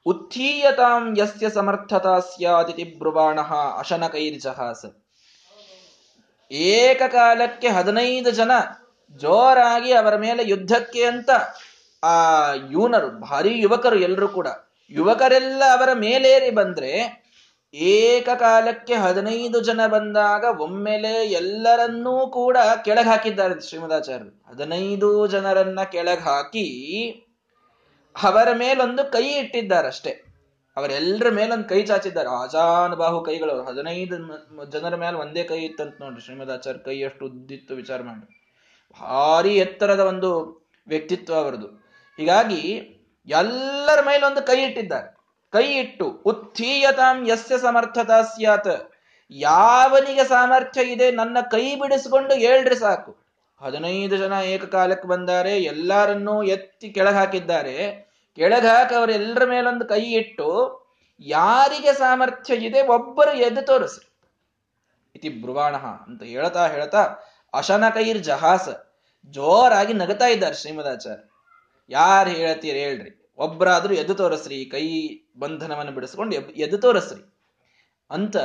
ಉತ್ಥೀಯತಾಂ 0.06 1.14
ಯಸ್ಯ 1.18 1.50
ಸಮರ್ಥತಾ 1.50 2.18
ಸ್ಯಾದಿತಿ 2.20 2.84
ಬ್ರುವಾಣ 2.98 3.40
ಅಶನಕೈರ್ಜಹಾಸ. 3.78 4.84
ಏಕಕಾಲಕ್ಕೆ 6.50 7.68
ಹದಿನೈದು 7.68 8.30
ಜನ 8.30 8.50
ಜೋರಾಗಿ 9.16 9.92
ಅವರ 9.92 10.16
ಮೇಲೆ 10.16 10.42
ಯುದ್ಧಕ್ಕೆ 10.48 11.04
ಅಂತ 11.04 11.30
ಆ 12.02 12.14
ಯೂನರು, 12.70 13.10
ಭಾರಿ 13.20 13.60
ಯುವಕರು 13.60 13.96
ಎಲ್ಲರೂ 13.96 14.28
ಕೂಡ. 14.28 14.48
ಯುವಕರೆಲ್ಲ 14.90 15.62
ಅವರ 15.72 15.90
ಮೇಲೇರಿ 15.92 16.50
ಬಂದ್ರೆ 16.50 16.92
ಏಕಕಾಲಕ್ಕೆ 17.74 18.94
ಹದಿನೈದು 18.94 19.60
ಜನ 19.60 19.86
ಬಂದಾಗ 19.86 20.44
ಒಮ್ಮೆಲೆ 20.60 21.14
ಎಲ್ಲರನ್ನೂ 21.26 22.26
ಕೂಡ 22.26 22.56
ಕೆಳಗೆ 22.84 23.08
ಹಾಕಿದ್ದಾರೆ 23.08 23.68
ಶ್ರೀಮದಾಚಾರ್ಯರು. 23.68 24.44
ಹದಿನೈದು 24.50 25.26
ಜನರನ್ನ 25.26 25.82
ಕೆಳಗೆ 25.82 26.20
ಹಾಕಿ 26.20 26.66
ಅವರ 28.22 28.48
ಮೇಲೊಂದು 28.52 29.12
ಕೈ 29.12 29.26
ಇಟ್ಟಿದ್ದಾರಷ್ಟೇ. 29.28 30.10
ಅವರೆಲ್ಲರ 30.76 31.28
ಮೇಲೊಂದು 31.28 31.68
ಕೈ 31.68 31.82
ಚಾಚಿದ್ದಾರೆ. 31.82 32.28
ಆಜಾನುಬಾಹು 32.28 33.24
ಕೈಗಳು, 33.24 33.62
ಹದಿನೈದು 33.62 34.70
ಜನರ 34.70 34.94
ಮೇಲೆ 34.94 35.16
ಒಂದೇ 35.16 35.44
ಕೈ 35.44 35.58
ಇತ್ತಂತ 35.58 35.94
ನೋಡ್ರಿ 36.00 36.20
ಶ್ರೀಮದಾಚಾರ್ಯ 36.20 36.80
ಕೈ 36.80 36.98
ಎಷ್ಟು 36.98 37.24
ಉದ್ದಿತ್ತು 37.26 37.74
ವಿಚಾರ 37.74 38.02
ಮಾಡಿ. 38.02 38.44
ಭಾರಿ 39.00 39.56
ಎತ್ತರದ 39.56 40.00
ಒಂದು 40.00 40.64
ವ್ಯಕ್ತಿತ್ವ 40.88 41.34
ಅವರದು. 41.34 41.66
ಹೀಗಾಗಿ 42.16 42.90
ಎಲ್ಲರ 43.26 44.00
ಮೇಲೊಂದು 44.00 44.46
ಕೈ 44.46 44.62
ಇಟ್ಟಿದ್ದಾರೆ. 44.62 45.16
ಕೈ 45.50 45.66
ಇಟ್ಟು, 45.66 46.06
ಉತ್ಥೀಯತಾಂ 46.06 47.28
ಯಸ್ಯ 47.28 47.58
ಸಮರ್ಥತಾ 47.58 48.22
ಸ್ಯಾತ್. 48.22 48.92
ಯಾವನಿಗೆ 49.30 50.24
ಸಾಮರ್ಥ್ಯ 50.24 50.82
ಇದೆ 50.82 51.10
ನನ್ನ 51.10 51.38
ಕೈ 51.50 51.76
ಬಿಡಿಸಿಕೊಂಡು 51.76 52.34
ಹೇಳ್ರಿ 52.34 52.76
ಸಾಕು. 52.76 53.16
ಹದಿನೈದು 53.62 54.16
ಜನ 54.16 54.32
ಏಕಕಾಲಕ್ಕೆ 54.44 55.08
ಬಂದಾರೆ, 55.08 55.58
ಎಲ್ಲರನ್ನೂ 55.58 56.42
ಎತ್ತಿ 56.42 56.90
ಕೆಳಗೆ 56.90 57.16
ಹಾಕಿದ್ದಾರೆ. 57.16 58.03
ಕೆಳಗೆ 58.36 58.66
ಹಾಕಿ 58.66 58.94
ಅವರೆಲ್ಲರ 58.94 59.44
ಮೇಲೊಂದು 59.44 59.84
ಕೈ 59.84 60.00
ಇಟ್ಟು 60.00 60.48
ಯಾರಿಗೆ 61.20 61.92
ಸಾಮರ್ಥ್ಯ 61.92 62.54
ಇದೆ 62.54 62.82
ಒಬ್ಬರು 62.82 63.32
ಎದ್ದು 63.32 63.62
ತೋರಿಸ್ರಿ 63.62 64.10
ಇತಿ 65.16 65.28
ಬ್ರುವಾಣ 65.28 65.76
ಅಂತ 65.76 66.22
ಹೇಳ್ತಾ 66.22 66.66
ಹೇಳ್ತಾ 66.66 67.02
ಅಶನ 67.52 67.84
ಕೈರ್ 67.94 68.18
ಜಹಾಸ 68.18 68.68
ಜೋರಾಗಿ 69.26 69.92
ನಗತಾ 69.92 70.26
ಇದ್ದಾರೆ 70.26 70.54
ಶ್ರೀಮದಾಚಾರ್ಯ. 70.54 71.22
ಯಾರು 71.90 72.30
ಹೇಳ್ತೀರಿ 72.30 72.78
ಹೇಳ್ರಿ. 72.78 73.34
ಒಬ್ಬರಾದ್ರೂ 73.38 73.94
ಎದ್ದು 73.94 74.14
ತೋರಿಸ್ರಿ 74.14 74.64
ಕೈ 74.64 75.08
ಬಂಧನವನ್ನು 75.38 75.92
ಬಿಡಿಸ್ಕೊಂಡು 75.92 76.34
ಎದ್ದು 76.34 76.78
ತೋರಿಸ್ರಿ 76.78 77.34
ಅಂತ 78.10 78.36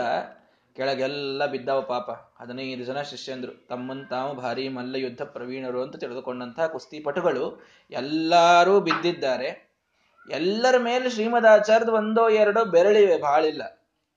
ಕೆಳಗೆಲ್ಲ 0.75 1.45
ಬಿದ್ದಾವ 1.45 1.81
ಪಾಪ. 1.81 2.11
ಹದಿನೈದು 2.11 2.83
ಜನ 2.85 3.01
ಶಿಷ್ಯಂದ್ರು. 3.01 3.67
ತಮ್ಮನ್ 3.67 4.09
ತಾವು 4.09 4.35
ಭಾರಿ 4.35 4.69
ಮಲ್ಲ 4.69 4.95
ಯುದ್ಧ 4.95 5.21
ಪ್ರವೀಣರು 5.21 5.83
ಅಂತ 5.83 5.95
ತಿಳಿದುಕೊಂಡಂತಹ 5.95 6.67
ಕುಸ್ತಿಪಟುಗಳು 6.67 7.61
ಎಲ್ಲರೂ 7.91 8.79
ಬಿದ್ದಿದ್ದಾರೆ. 8.79 9.68
ಎಲ್ಲರ 10.27 10.77
ಮೇಲೆ 10.77 11.09
ಶ್ರೀಮದಾಚಾರ್ಯದ 11.09 11.89
ಒಂದೋ 11.89 12.29
ಎರಡೋ 12.29 12.65
ಬೆರಳಿವೆ 12.65 13.17
ಬಹಳಿಲ್ಲ 13.17 13.61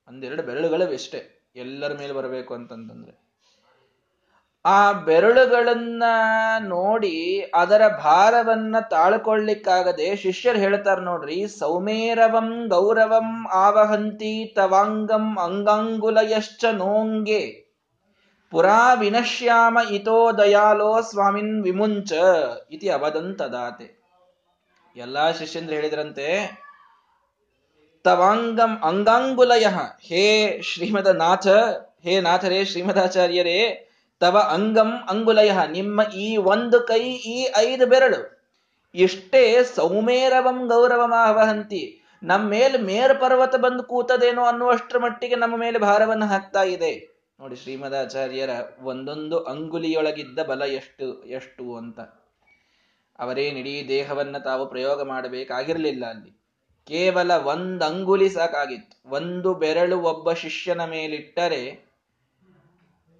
ಒಂದೆರಡು 0.09 0.43
ಬೆರಳುಗಳಿವೆ 0.43 0.95
ಇಷ್ಟೇ 0.95 1.51
ಎಲ್ಲರ 1.57 1.93
ಮೇಲೆ 1.99 2.13
ಬರಬೇಕು 2.13 2.55
ಅಂತಂತಂದ್ರೆ. 2.55 3.23
ಆ 4.65 4.93
ಬೆರಳುಗಳನ್ನ 4.93 6.03
ನೋಡಿ 6.61 7.41
ಅದರ 7.55 7.89
ಭಾರವನ್ನ 7.89 8.77
ತಾಳ್ಕೊಳ್ಳಿಕ್ಕಾಗದೆ 8.91 10.17
ಶಿಷ್ಯರು 10.17 10.59
ಹೇಳ್ತಾರೆ 10.59 11.01
ನೋಡ್ರಿ, 11.01 11.47
ಸೌಮೇರವಂ 11.49 12.69
ಗೌರವಂ 12.69 13.49
ಆವಹಂತಿ 13.49 14.53
ತವಾಂಗಂ 14.57 15.39
ಅಂಗಾಂಗುಲಯಶ್ಚ 15.39 16.65
ನೋಂಗೆ 16.65 17.63
ಪುರಾ 18.51 18.95
ವಿನಶ್ಯಾಮ 18.95 19.79
ಇತೋ 19.91 20.33
ದಯಾಲೋ 20.39 21.01
ಸ್ವಾಮಿನ್ 21.01 21.63
ವಿಮುಂಚ 21.63 22.13
ಇತಿ 22.71 22.89
ಅವದಂತದಾತೆ. 22.89 24.02
ಎಲ್ಲಾ 24.97 25.33
ಶಿಷ್ಯಂದ್ರು 25.33 25.75
ಹೇಳಿದ್ರಂತೆ, 25.75 26.27
ತವಾಂಗಂ 28.05 28.79
ಅಂಗಾಂಗುಲಯ. 28.83 29.67
ಹೇ 30.01 30.61
ಶ್ರೀಮದ 30.63 31.07
ನಾಥ 31.07 31.47
ಹೇ 32.03 32.21
ನಾಥರೇ 32.21 32.65
ಶ್ರೀಮದಾಚಾರ್ಯರೇ, 32.65 33.59
ತವ 34.21 34.39
ಅಂಗಂ 34.39 34.93
ಅಂಗುಲಯ. 35.09 35.53
ನಿಮ್ಮ 35.71 36.03
ಈ 36.03 36.37
ಒಂದು 36.37 36.81
ಕೈ, 36.81 37.03
ಈ 37.11 37.49
ಐದು 37.57 37.87
ಬೆರಳು, 37.87 38.21
ಇಷ್ಟೇ 38.95 39.65
ಸೌಮೇರವಂ 39.75 40.69
ಗೌರವಮಾವಹಂತಿ 40.69 41.99
ನಮ್ಮ 42.23 42.49
ಮೇಲೆ 42.49 42.79
ಮೇರ್ 42.79 43.21
ಪರ್ವತ 43.21 43.57
ಬಂದು 43.57 43.83
ಕೂತದೇನೋ 43.83 44.43
ಅನ್ನುವಷ್ಟರ 44.45 44.99
ಮಟ್ಟಿಗೆ 44.99 45.35
ನಮ್ಮ 45.35 45.57
ಮೇಲೆ 45.57 45.79
ಭಾರವನ್ನು 45.79 46.27
ಹಾಕ್ತಾ 46.27 46.63
ಇದೆ. 46.63 46.93
ನೋಡಿ 47.41 47.57
ಶ್ರೀಮದಾಚಾರ್ಯರ 47.57 48.51
ಒಂದೊಂದು 48.83 49.39
ಅಂಗುಲಿಯೊಳಗಿದ್ದ 49.39 50.39
ಬಲ 50.43 50.63
ಎಷ್ಟು 50.63 51.25
ಎಷ್ಟು 51.25 51.77
ಅಂತ. 51.77 52.01
ಅವರೇನಿಡೀ 53.23 53.89
ದೇಹವನ್ನ 53.89 54.39
ತಾವು 54.39 54.67
ಪ್ರಯೋಗ 54.67 55.03
ಮಾಡಬೇಕಾಗಿರಲಿಲ್ಲ 55.03 56.07
ಅಲ್ಲಿ. 56.07 56.31
ಕೇವಲ 56.87 57.33
ಒಂದು 57.33 57.85
ಅಂಗುಲಿ 57.85 58.29
ಸಾಕಾಗಿತ್ತು. 58.29 59.11
ಒಂದು 59.11 59.55
ಬೆರಳು 59.55 60.01
ಒಬ್ಬ 60.01 60.33
ಶಿಷ್ಯನ 60.33 60.85
ಮೇಲಿಟ್ಟರೆ 60.85 61.93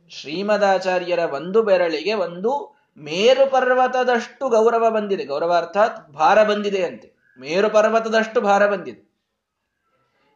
ಶ್ರೀಮದಾಚಾರ್ಯರ 0.09 1.19
ಒಂದು 1.19 1.63
ಬೆರಳಿಗೆ 1.63 2.15
ಒಂದು 2.15 2.77
ಮೇರು 2.99 3.51
ಪರ್ವತದಷ್ಟು 3.51 4.49
ಗೌರವ 4.49 4.91
ಬಂದಿದೆ. 4.91 5.25
ಗೌರವ 5.25 5.53
ಅರ್ಥಾತ್ 5.53 6.13
ಭಾರ 6.13 6.45
ಬಂದಿದೆ 6.45 6.85
ಅಂತೆ. 6.85 7.13
ಮೇರು 7.41 7.71
ಪರ್ವತದಷ್ಟು 7.71 8.41
ಭಾರ 8.41 8.67
ಬಂದಿದೆ. 8.67 9.13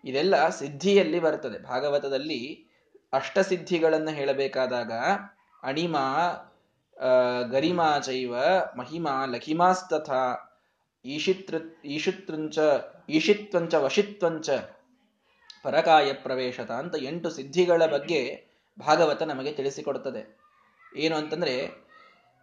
ಇದೆಲ್ಲ 0.04 0.49
ಸಿದ್ಧಿಯಲ್ಲಿ 0.49 1.20
ಬರ್ತದೆ. 1.20 1.58
ಭಾಗವತದಲ್ಲಿ 1.58 2.66
ಅಷ್ಟಸಿದ್ಧಿಗಳನ್ನು 3.12 4.11
ಹೇಳಬೇಕಾದಾಗ 4.11 4.92
ಅಣಿಮ 5.62 5.96
ಗರಿಮಾ 7.50 7.99
ಚೈವ 7.99 8.37
ಮಹಿಮಾ 8.76 9.25
ಲಖಿಮಾಸ್ತಥ 9.25 10.11
ಈಶಿತೃ 11.05 11.57
ಈಶಿತೃಂಚ 11.85 12.59
ಈಶಿತ್ವಂಚ 13.09 13.75
ವಶಿತ್ವಂಚ 13.75 14.50
ಪರಕಾಯ 15.62 16.12
ಪ್ರವೇಶತ 16.12 16.71
ಅಂತ 16.71 16.95
ಎಂಟು 16.99 17.31
ಸಿದ್ಧಿಗಳ 17.31 17.87
ಬಗ್ಗೆ 17.87 18.45
ಭಾಗವತ 18.81 19.23
ನಮಗೆ 19.23 19.53
ತಿಳಿಸಿಕೊಡುತ್ತದೆ. 19.53 20.38
ಏನು 20.97 21.17
ಅಂತಂದ್ರೆ, 21.17 21.87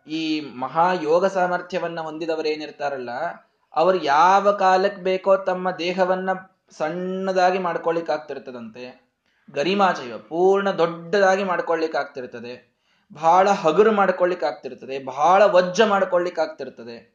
ಈ 0.08 0.42
ಮಹಾಯೋಗ 0.42 1.26
ಸಾಮರ್ಥ್ಯವನ್ನ 1.26 2.00
ಹೊಂದಿದವರೇನಿರ್ತಾರಲ್ಲ 2.00 3.10
ಅವರು 3.74 4.04
ಯಾವ 4.04 4.52
ಕಾಲಕ್ಕೆ 4.52 5.02
ಬೇಕೋ 5.02 5.38
ತಮ್ಮ 5.38 5.72
ದೇಹವನ್ನ 5.72 6.30
ಸಣ್ಣದಾಗಿ 6.72 7.60
ಮಾಡ್ಕೊಳ್ಳಿಕ್ಕಾಗ್ತಿರ್ತದಂತೆ 7.60 9.14
ಗರಿಮಾಚಯ 9.52 10.18
ಪೂರ್ಣ 10.18 10.72
ದೊಡ್ಡದಾಗಿ 10.72 11.44
ಮಾಡ್ಕೊಳ್ಳಿಕ್ 11.44 11.96
ಆಗ್ತಿರ್ತದೆ 11.96 12.73
ಬಹಳ 13.14 13.50
ಹಗುರು 13.50 13.92
ಮಾಡ್ಕೊಳ್ಳಿಕ್ 13.92 14.44
ಆಗ್ತಿರ್ತದೆ 14.44 15.04
ಬಹಳ 15.04 15.46
ವಜ್ಜ 15.46 15.82
ಮಾಡ್ಕೊಳ್ಳಿಕ್ 15.82 16.40
ಆಗ್ತಿರ್ತದೆ 16.40 17.14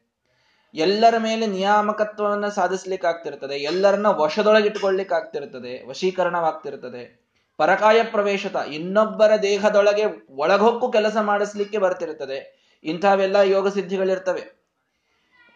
ಎಲ್ಲರ 0.73 1.17
ಮೇಲೆ 1.17 1.45
ನಿಯಾಮಕತ್ವವನ್ನ 1.45 2.47
ಸಾಧಿಸ್ಲಿಕ್ಕೆ 2.47 3.07
ಆಗ್ತಿರ್ತದೆ 3.07 3.55
ಎಲ್ಲರನ್ನ 3.55 4.07
ವಶದೊಳಗಿಟ್ಕೊಳ್ಳಿಕ್ 4.07 5.11
ಆಗ್ತಿರ್ತದೆ 5.11 5.87
ವಶೀಕರಣವಾಗ್ತಿರ್ತದೆ. 5.87 7.29
ಪರಕಾಯ 7.57 8.03
ಪ್ರವೇಶತ, 8.03 8.55
ಇನ್ನೊಬ್ಬರ 8.55 9.31
ದೇಹದೊಳಗೆ 9.41 10.03
ಒಳಗೊಕ್ಕು 10.29 10.91
ಕೆಲಸ 10.91 11.17
ಮಾಡಿಸ್ಲಿಕ್ಕೆ 11.17 11.77
ಬರ್ತಿರ್ತದೆ. 11.77 12.69
ಇಂಥವೆಲ್ಲ 12.83 13.35
ಯೋಗ 13.35 13.67
ಸಿದ್ಧಿಗಳಿರ್ತವೆ. 13.67 14.59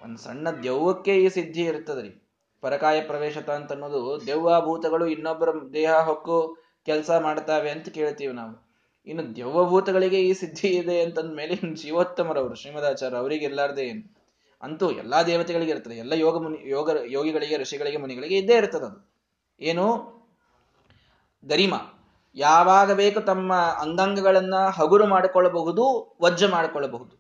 ಒಂದು 0.02 0.20
ಸಣ್ಣ 0.22 0.50
ದೆವ್ವಕ್ಕೆ 0.50 1.16
ಈ 1.16 1.30
ಸಿದ್ಧಿ 1.30 1.62
ಇರ್ತದ್ರಿ. 1.62 2.32
ಪರಕಾಯ 2.62 3.02
ಪ್ರವೇಶತ 3.02 3.50
ಅಂತ 3.50 3.72
ಅನ್ನೋದು 3.72 4.22
ದೆವ್ವ 4.28 4.62
ಭೂತಗಳು 4.62 5.08
ಇನ್ನೊಬ್ಬರ 5.08 5.50
ದೇಹ 5.74 5.94
ಹೊಕ್ಕು 5.94 6.56
ಕೆಲಸ 6.86 7.12
ಮಾಡ್ತಾವೆ 7.20 7.70
ಅಂತ 7.70 7.90
ಕೇಳ್ತೀವಿ 7.90 8.34
ನಾವು. 8.34 8.63
ಇನ್ನು 9.06 9.36
ದೆವ್ವಭೂತಗಳಿಗೆ 9.36 10.20
ಈ 10.20 10.34
ಸಿದ್ಧಿ 10.34 10.68
ಇದೆ 10.68 11.02
ಅಂತಂದ 11.02 11.34
ಮೇಲೆ 11.36 11.56
ಜೀವೋತ್ತಮರವರು 11.76 12.56
ಶ್ರೀಮದಾಚಾರ್ಯ 12.56 13.18
ಅವರಿಗೆ 13.18 13.46
ಎಲ್ಲಾರದೇ 13.46 13.82
ಏನು? 13.82 14.04
ಅಂತೂ 14.62 14.92
ಎಲ್ಲಾ 14.92 15.24
ದೇವತೆಗಳಿಗೆ 15.24 15.72
ಇರ್ತದೆ. 15.72 15.96
ಎಲ್ಲ 15.96 16.14
ಯೋಗ 16.14 16.44
ಮುನಿ, 16.44 16.70
ಯೋಗ, 16.70 16.90
ಯೋಗಿಗಳಿಗೆ, 17.06 17.58
ಋಷಿಗಳಿಗೆ, 17.58 17.98
ಮುನಿಗಳಿಗೆ 17.98 18.38
ಇದ್ದೇ 18.38 18.56
ಇರ್ತದೆ 18.58 18.86
ಅದು. 18.86 19.00
ಏನು? 19.60 19.86
ಗರಿಮ. 21.46 21.74
ಯಾವಾಗ 22.36 22.92
ಬೇಕು 22.92 23.22
ತಮ್ಮ 23.22 23.54
ಅಂಗಾಂಗಗಳನ್ನ 23.56 24.56
ಹಗುರು 24.56 25.08
ಮಾಡಿಕೊಳ್ಳಬಹುದು 25.08 25.84
ವಜ್ಜ 26.22 26.44
ಮಾಡಿಕೊಳ್ಳಬಹುದು. 26.44 27.14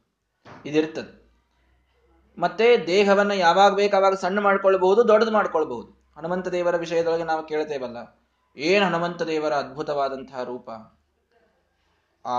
ಇದಿರ್ತದೆ. 0.66 1.24
ಮತ್ತೆ 2.38 2.88
ದೇಹವನ್ನ 2.88 3.32
ಯಾವಾಗ 3.32 3.74
ಬೇಕು 3.74 3.96
ಅವಾಗ 3.96 4.14
ಸಣ್ಣ 4.14 4.40
ಮಾಡ್ಕೊಳ್ಬಹುದು 4.40 5.08
ದೊಡ್ಡದು 5.08 5.32
ಮಾಡ್ಕೊಳ್ಬಹುದು 5.32 6.14
ಹನುಮಂತ 6.18 6.48
ದೇವರ 6.48 6.76
ವಿಷಯದೊಳಗೆ 6.76 7.24
ನಾವು 7.24 7.44
ಕೇಳ್ತೇವಲ್ಲ, 7.44 7.98
ಏನ್ 8.58 8.84
ಹನುಮಂತ 8.84 9.22
ದೇವರ 9.22 9.54
ಅದ್ಭುತವಾದಂತಹ 9.54 10.44
ರೂಪ? 10.44 10.70
ಆ 12.26 12.36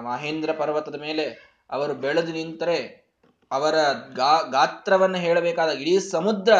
ಮಹೇಂದ್ರ 0.00 0.50
ಪರ್ವತದ 0.58 1.00
ಮೇಲೆ 1.00 1.24
ಅವರು 1.70 1.94
ಬೆಳೆದು 1.94 2.32
ನಿಂತರೆ 2.32 2.78
ಅವರ 3.50 3.74
ಗಾ, 4.16 4.42
ಗಾತ್ರವನ್ನು 4.42 5.18
ಹೇಳಬೇಕಾದ 5.18 5.70
ಇಡೀ 5.70 5.98
ಸಮುದ್ರ 5.98 6.52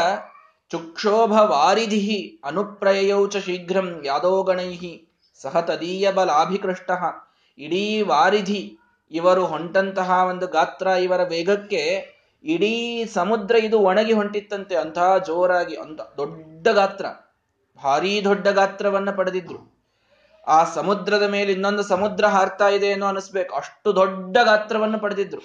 ಚುಕ್ಷೋಭ 0.70 1.32
ವಾರಿಧಿ 1.32 2.40
ಅನುಪ್ರಯೌಚ 2.44 3.36
ಶೀಘ್ರಂ 3.36 4.02
ಯಾದೋಗಣೈಹಿ 4.04 4.92
ಸಹ 5.40 5.60
ತದೀಯ 5.60 6.12
ಬಲಾಭಿಕೃಷ್ಟ. 6.12 6.90
ಇಡೀ 7.58 8.02
ವಾರಿಧಿ 8.02 8.78
ಇವರು 9.10 9.46
ಹೊಂಟಂತಹ 9.46 10.10
ಒಂದು 10.28 10.46
ಗಾತ್ರ 10.46 10.86
ಇವರ 10.86 11.22
ವೇಗಕ್ಕೆ 11.22 11.82
ಇಡೀ 12.44 13.04
ಸಮುದ್ರ 13.04 13.54
ಇದು 13.56 13.78
ಒಣಗಿ 13.80 14.12
ಹೊಂಟಿತ್ತಂತೆ. 14.12 14.74
ಅಂತಹ 14.76 15.16
ಜೋರಾಗಿ 15.18 15.76
ಅಂತ 15.76 16.00
ದೊಡ್ಡ 16.00 16.68
ಗಾತ್ರ, 16.68 17.06
ಭಾರೀ 17.78 18.20
ದೊಡ್ಡ 18.24 18.48
ಗಾತ್ರವನ್ನು 18.48 19.16
ಪಡೆದಿದ್ರು. 19.16 19.79
ಆ 20.50 20.64
ಸಮುದ್ರದ 20.64 21.22
ಮೇಲೆ 21.22 21.52
ಇನ್ನೊಂದು 21.52 21.82
ಸಮುದ್ರ 21.82 22.24
ಹಾರ್ತಾ 22.24 22.68
ಇದೆ 22.68 22.86
ಏನೋ 22.86 23.06
ಅನಿಸ್ಬೇಕು. 23.06 23.54
ಅಷ್ಟು 23.54 23.94
ದೊಡ್ಡ 23.94 24.36
ಗಾತ್ರವನ್ನು 24.44 24.98
ಪಡೆದಿದ್ರು. 24.98 25.42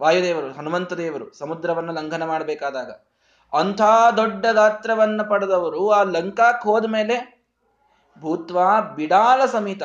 ವಾಯುದೇವರು, 0.00 0.52
ಹನುಮಂತ 0.52 0.92
ದೇವರು 0.92 1.38
ಸಮುದ್ರವನ್ನು 1.38 1.92
ಲಂಘನ 1.92 2.24
ಮಾಡಬೇಕಾದಾಗ. 2.24 2.90
ಅಂಥ 3.52 3.80
ದೊಡ್ಡ 4.16 4.46
ಗಾತ್ರವನ್ನು 4.52 5.30
ಪಡೆದವರು 5.30 5.90
ಆ 5.90 6.02
ಲಂಕಾಕ್ 6.02 6.62
ಹೋದ 6.62 6.84
ಮೇಲೆ 6.84 7.46
ಭೂತ್ವಾ 8.18 8.80
ಬಿಡಾಲ 8.80 9.46
ಸಮೇತ 9.46 9.82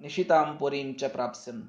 ನಿಶಿತಾಂಪುರಿಂಚ 0.00 1.04
ಪ್ರಾಪ್ಸನ್ 1.04 1.62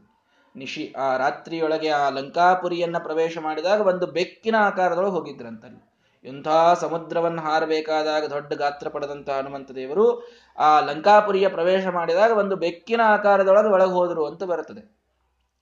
ನಿಶಿ 0.55 0.93
ಆ 0.99 1.17
ರಾತ್ರಿಯೊಳಗೆ 1.17 1.89
ಆ 1.89 2.09
ಲಂಕಾಪುರಿಯನ್ನ 2.09 2.97
ಪ್ರವೇಶ 2.97 3.37
ಮಾಡಿದಾಗ 3.37 3.81
ಒಂದು 3.81 4.05
ಬೆಕ್ಕಿನ 4.07 4.55
ಆಕಾರದೊಳಗೆ 4.59 5.11
ಹೋಗಿದ್ರಂತಲ್ಲಿ. 5.11 5.86
ಎಂಥ 6.23 6.47
ಸಮುದ್ರವನ್ನು 6.79 7.41
ಹಾರಬೇಕಾದಾಗ 7.41 8.25
ದೊಡ್ಡ 8.25 8.53
ಗಾತ್ರ 8.53 8.89
ಪಡೆದಂತಹ 8.89 9.37
ಹನುಮಂತ 9.37 9.71
ದೇವರು 9.71 10.31
ಆ 10.57 10.79
ಲಂಕಾಪುರಿಯ 10.79 11.47
ಪ್ರವೇಶ 11.47 11.87
ಮಾಡಿದಾಗ 11.87 12.31
ಒಂದು 12.31 12.55
ಬೆಕ್ಕಿನ 12.55 13.01
ಆಕಾರದೊಳಗೆ 13.05 13.67
ಒಳಗೆ 13.67 13.91
ಹೋದರು 13.91 14.25
ಅಂತ 14.25 14.43
ಬರುತ್ತದೆ. 14.43 14.97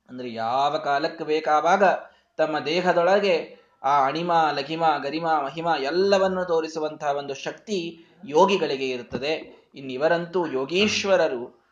ಅಂದ್ರೆ 0.10 0.34
ಯಾವ 0.34 0.78
ಕಾಲಕ್ಕೆ 0.78 1.24
ಬೇಕಾವಾಗ 1.24 1.84
ತಮ್ಮ 2.38 2.60
ದೇಹದೊಳಗೆ 2.60 3.66
ಆ 3.84 4.06
ಅಣಿಮ, 4.06 4.32
ಲಘಿಮ, 4.52 4.84
ಗರಿಮ, 5.04 5.28
ಮಹಿಮ 5.28 5.68
ಎಲ್ಲವನ್ನು 5.80 6.46
ತೋರಿಸುವಂತಹ 6.46 7.16
ಒಂದು 7.18 7.34
ಶಕ್ತಿ 7.34 8.06
ಯೋಗಿಗಳಿಗೆ 8.26 8.90
ಇರುತ್ತದೆ. 8.90 9.66
ಇನ್ನಿವರಂತೂ 9.76 10.48
ಯೋಗೀಶ್ವರರು 10.48 11.66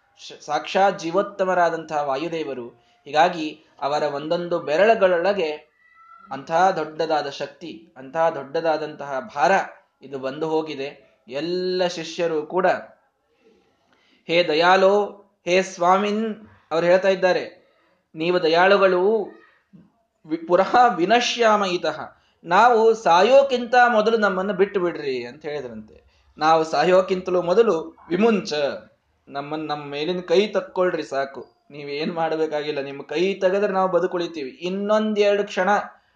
ಸಾಕ್ಷಾತ್ 0.46 1.00
ಜೀವೋತ್ತಮರಾದಂತಹ 1.00 2.04
ವಾಯುದೇವರು. 2.08 2.68
ಹೀಗಾಗಿ 3.06 3.66
ಅವರ 3.82 4.04
ಒಂದೊಂದು 4.04 4.60
ಬೆರಳುಗಳೊಳಗೆ 4.60 5.73
ಅಂತಹ 6.32 6.62
ದೊಡ್ಡದಾದ 6.80 7.30
ಶಕ್ತಿ 7.42 7.72
ಅಂತಹ 7.98 8.26
ದೊಡ್ಡದಾದಂತಹ 8.38 9.12
ಭಾರ 9.36 9.52
ಇದು 10.02 10.18
ಬಂದು 10.20 10.46
ಹೋಗಿದೆ. 10.54 10.90
ಎಲ್ಲ 11.42 11.88
ಶಿಷ್ಯರು 11.98 12.40
ಕೂಡ, 12.46 12.68
ಹೇ 14.30 14.38
ದಯಾಲೋ, 14.50 14.96
ಹೇ 15.48 15.56
ಸ್ವಾಮಿನ್ 15.74 16.24
ಅವ್ರು 16.72 16.86
ಹೇಳ್ತಾ 16.86 17.10
ಇದ್ದಾರೆ, 17.10 17.44
ನೀವು 18.16 18.38
ದಯಾಳುಗಳು 18.44 19.02
ಪುರಃ 20.50 20.74
ವಿನಶ್ಯಾಮ 21.00 21.64
ಇತಃ 21.78 21.98
ನಾವು 22.46 22.82
ಸಾಯೋಕ್ಕಿಂತ 23.06 23.76
ಮೊದಲು 23.96 24.18
ನಮ್ಮನ್ನು 24.18 24.54
ಬಿಟ್ಟು 24.54 24.80
ಬಿಡ್ರಿ 24.80 25.16
ಅಂತ 25.26 25.42
ಹೇಳಿದ್ರಂತೆ. 25.46 25.98
ನಾವು 26.38 26.62
ಸಾಯೋಕ್ಕಿಂತಲೂ 26.64 27.40
ಮೊದಲು 27.42 27.76
ವಿಮುಂಚ, 28.10 28.54
ನಮ್ಮನ್ನ 29.28 29.66
ನಮ್ಮ 29.72 29.84
ಮೇಲಿನ 29.92 30.22
ಕೈ 30.32 30.40
ತಕ್ಕೊಳ್ರಿ 30.48 31.06
ಸಾಕು. 31.12 31.42
ನೀವೇನ್ 31.72 32.14
ಮಾಡಬೇಕಾಗಿಲ್ಲ, 32.14 32.82
ನಿಮ್ಮ 32.82 33.02
ಕೈ 33.12 33.22
ತೆಗೆದ್ರೆ 33.44 33.74
ನಾವು 33.74 33.90
ಬದುಕುಳಿತೀವಿ. 33.92 34.52
ಇನ್ನೊಂದೆರಡು 34.70 35.44
ಕ್ಷಣ 35.52 35.70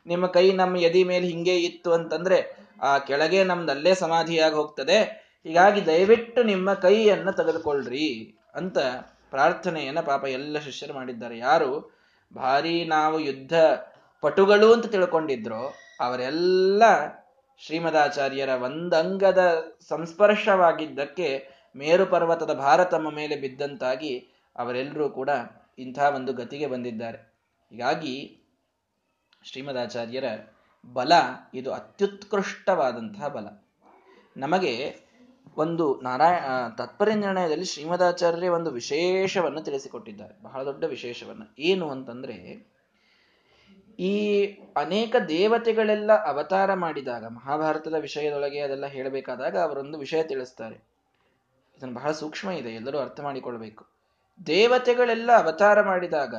ನಿಮ್ಮ 0.07 0.25
ಕೈ 0.27 0.45
ನಮ್ಮ 0.51 0.77
ಎದಿ 0.77 1.03
ಮೇಲೆ 1.03 1.25
ಹಿಂಗೆ 1.27 1.55
ಇತ್ತು 1.59 1.89
ಅಂತಂದ್ರೆ 1.93 2.39
ಆ 2.81 2.91
ಕೆಳಗೆ 2.97 3.43
ನಮ್ದಲ್ಲೇ 3.43 3.93
ಸಮಾಧಿಯಾಗಿ 3.95 4.55
ಹೋಗ್ತದೆ. 4.55 4.97
ಹೀಗಾಗಿ 5.43 5.81
ದಯವಿಟ್ಟು 5.85 6.43
ನಿಮ್ಮ 6.43 6.73
ಕೈಯನ್ನು 6.73 7.31
ತೆಗೆದುಕೊಳ್ಳ್ರಿ 7.31 8.07
ಅಂತ 8.55 8.77
ಪ್ರಾರ್ಥನೆಯನ್ನ 9.29 10.01
ಪಾಪ 10.01 10.23
ಎಲ್ಲ 10.37 10.57
ಶಿಷ್ಯರು 10.59 10.93
ಮಾಡಿದ್ದಾರೆ. 10.93 11.37
ಯಾರು 11.37 11.71
ಭಾರಿ 12.31 12.75
ನಾವು 12.85 13.19
ಯುದ್ಧ 13.19 13.53
ಪಟುಗಳು 14.23 14.73
ಅಂತ 14.73 14.85
ತಿಳ್ಕೊಂಡಿದ್ರು, 14.85 15.61
ಅವರೆಲ್ಲ 15.99 16.83
ಶ್ರೀಮದಾಚಾರ್ಯರ 17.61 18.49
ಒಂದಂಗದ 18.63 19.43
ಸಂಸ್ಪರ್ಶವಾಗಿದ್ದಕ್ಕೆ 19.89 21.27
ಮೇರು 21.75 22.05
ಪರ್ವತದ 22.05 22.53
ಭಾರ 22.53 22.83
ತಮ್ಮ 22.83 23.07
ಮೇಲೆ 23.11 23.35
ಬಿದ್ದಂತಾಗಿ 23.35 24.13
ಅವರೆಲ್ಲರೂ 24.55 25.09
ಕೂಡ 25.09 25.29
ಇಂಥ 25.79 25.99
ಒಂದು 26.15 26.31
ಗತಿಗೆ 26.33 26.67
ಬಂದಿದ್ದಾರೆ. 26.67 27.19
ಹೀಗಾಗಿ 27.71 28.15
ಶ್ರೀಮದಾಚಾರ್ಯರ 29.47 30.23
ಬಲ, 30.93 31.11
ಇದು 31.53 31.73
ಅತ್ಯುತ್ಕೃಷ್ಟವಾದಂತಹ 31.73 33.27
ಬಲ. 33.27 33.63
ನಮಗೆ 34.37 34.99
ಒಂದು 35.57 36.01
ನಾರಾಯಣ 36.01 36.43
ತತ್ಪರ್ಯ 36.77 37.15
ನಿರ್ಣಯದಲ್ಲಿ 37.15 37.65
ಶ್ರೀಮದಾಚಾರ್ಯರೇ 37.65 38.47
ಒಂದು 38.47 38.71
ವಿಶೇಷವನ್ನು 38.71 39.61
ತಿಳಿಸಿಕೊಟ್ಟಿದ್ದಾರೆ. 39.61 40.43
ಬಹಳ 40.43 40.65
ದೊಡ್ಡ 40.65 40.83
ವಿಶೇಷವನ್ನು. 40.83 41.55
ಏನು 41.59 41.89
ಅಂತಂದ್ರೆ, 41.89 42.67
ಈ 43.99 44.45
ಅನೇಕ 44.75 45.15
ದೇವತೆಗಳೆಲ್ಲ 45.29 46.25
ಅವತಾರ 46.25 46.73
ಮಾಡಿದಾಗ, 46.73 47.25
ಮಹಾಭಾರತದ 47.25 47.93
ವಿಷಯದೊಳಗೆ 47.93 48.59
ಅದೆಲ್ಲ 48.59 48.85
ಹೇಳಬೇಕಾದಾಗ 48.85 49.57
ಅವರೊಂದು 49.57 49.99
ವಿಷಯ 49.99 50.23
ತಿಳಿಸ್ತಾರೆ. 50.23 50.75
ಇದನ್ನು 51.77 51.95
ಬಹಳ 51.95 52.11
ಸೂಕ್ಷ್ಮ 52.11 52.51
ಇದೆ, 52.51 52.69
ಎಲ್ಲರೂ 52.69 52.99
ಅರ್ಥ 52.99 53.19
ಮಾಡಿಕೊಳ್ಬೇಕು. 53.19 53.85
ದೇವತೆಗಳೆಲ್ಲ 54.47 55.31
ಅವತಾರ 55.31 55.81
ಮಾಡಿದಾಗ 55.81 56.35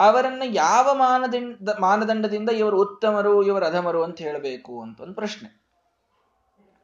ಅವರನ್ನ 0.00 0.42
ಯಾವ 0.44 0.94
ಮಾನದಂಡ 0.94 1.68
ಮಾನದಂಡದಿಂದ 1.80 2.50
ಇವರು 2.50 2.82
ಉತ್ತಮರು, 2.82 3.42
ಇವರು 3.42 3.66
ಅಧಮರು 3.66 4.02
ಅಂತ 4.02 4.18
ಹೇಳಬೇಕು 4.18 4.82
ಅಂತ 4.82 5.00
ಒಂದು 5.00 5.14
ಪ್ರಶ್ನೆ. 5.14 5.62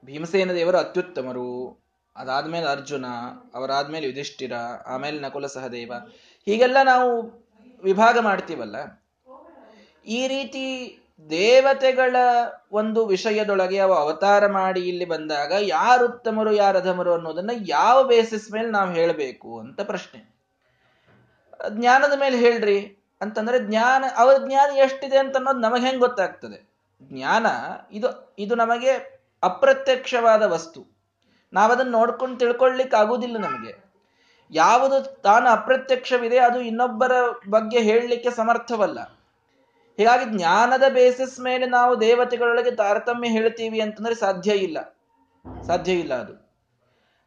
ಭೀಮಸೇನ 0.04 0.52
ದೇವರು 0.52 0.76
ಅತ್ಯುತ್ತಮರು, 0.76 1.85
ಅದಾದ್ಮೇಲೆ 2.16 2.66
ಅರ್ಜುನ, 2.66 3.04
ಅವರಾದ್ಮೇಲೆ 3.54 4.06
ಯುಧಿಷ್ಠಿರ, 4.06 4.52
ಆಮೇಲೆ 4.87 5.21
ನಕುಲ 5.21 5.47
ಸಹದೇವ. 5.47 5.92
ಹೀಗೆಲ್ಲ 6.47 6.76
ನಾವು 6.85 7.23
ವಿಭಾಗ 7.83 8.18
ಮಾಡ್ತೀವಲ್ಲ. 8.18 8.76
ಈ 10.06 10.28
ರೀತಿ 10.28 10.99
ದೇವತೆಗಳ 11.30 12.16
ಒಂದು 12.73 13.06
ವಿಷಯದೊಳಗೆ 13.06 13.78
ಅವ 13.78 13.92
ಅವತಾರ 13.92 14.47
ಮಾಡಿ 14.47 14.80
ಇಲ್ಲಿ 14.80 15.04
ಬಂದಾಗ 15.04 15.52
ಯಾರು 15.61 16.04
ಉತ್ತಮರು, 16.04 16.52
ಯಾರು 16.52 16.78
ಅಧಮರು 16.78 17.14
ಅನ್ನೋದನ್ನ 17.14 17.50
ಯಾವ 17.68 18.04
ಬೇಸಿಸ್ 18.04 18.52
ಮೇಲೆ 18.52 18.71
ನಾವು 18.71 18.92
ಹೇಳಬೇಕು 18.92 19.61
ಅಂತ 19.61 19.80
ಪ್ರಶ್ನೆ. 19.80 20.35
ಜ್ಞಾನದ 21.68 22.21
ಮೇಲೆ 22.21 22.37
ಹೇಳ್ರಿ. 22.37 23.04
ಅಂತಂದ್ರೆ 23.21 23.59
ಜ್ಞಾನ, 23.61 24.04
ಅವ್ರ 24.16 24.47
ಜ್ಞಾನ 24.47 24.76
ಎಷ್ಟಿದೆ 24.76 25.18
ಅಂತ 25.18 25.37
ಅನ್ನೋದು 25.37 25.59
ನಮಗೆ 25.59 25.87
ಹೆಂಗ್ 25.87 26.00
ಗೊತ್ತಾಗ್ತದೆ? 26.00 26.75
ಜ್ಞಾನ, 27.02 27.47
ಇದು 27.92 28.35
ಇದು 28.38 28.54
ನಮಗೆ 28.54 29.14
ಅಪ್ರತ್ಯಕ್ಷವಾದ 29.42 30.42
ವಸ್ತು. 30.42 30.94
ನಾವದನ್ನು 31.52 31.92
ನೋಡ್ಕೊಂಡು 31.92 32.37
ತಿಳ್ಕೊಳ್ಲಿಕ್ಕೆ 32.37 32.97
ಆಗುವುದಿಲ್ಲ 32.97 33.38
ನಮಗೆ. 33.38 33.85
ಯಾವುದು 34.50 35.00
ತಾನು 35.00 35.49
ಅಪ್ರತ್ಯಕ್ಷವಿದೆ 35.49 36.38
ಅದು 36.38 36.61
ಇನ್ನೊಬ್ಬರ 36.61 37.12
ಬಗ್ಗೆ 37.50 37.80
ಹೇಳಲಿಕ್ಕೆ 37.80 38.30
ಸಮರ್ಥವಲ್ಲ. 38.30 39.00
ಹೀಗಾಗಿ 39.97 40.37
ಜ್ಞಾನದ 40.37 40.83
ಬೇಸಿಸ್ 40.88 41.40
ಮೇಲೆ 41.40 41.66
ನಾವು 41.66 42.00
ದೇವತೆಗಳೊಳಗೆ 42.00 42.71
ತಾರತಮ್ಯ 42.71 43.28
ಹೇಳ್ತೀವಿ 43.28 43.80
ಅಂತಂದ್ರೆ 43.80 44.14
ಸಾಧ್ಯ 44.14 44.52
ಇಲ್ಲ. 44.54 44.99
ಸಾಧ್ಯ 45.66 45.92
ಇಲ್ಲ 45.92 46.14
ಅದು. 46.14 46.44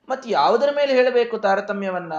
ಮತ್ತೆ 0.10 0.30
ಯಾವುದರ 0.30 0.70
ಮೇಲೆ 0.76 0.94
ಹೇಳಬೇಕು 0.94 1.38
ತಾರತಮ್ಯವನ್ನ? 1.38 2.14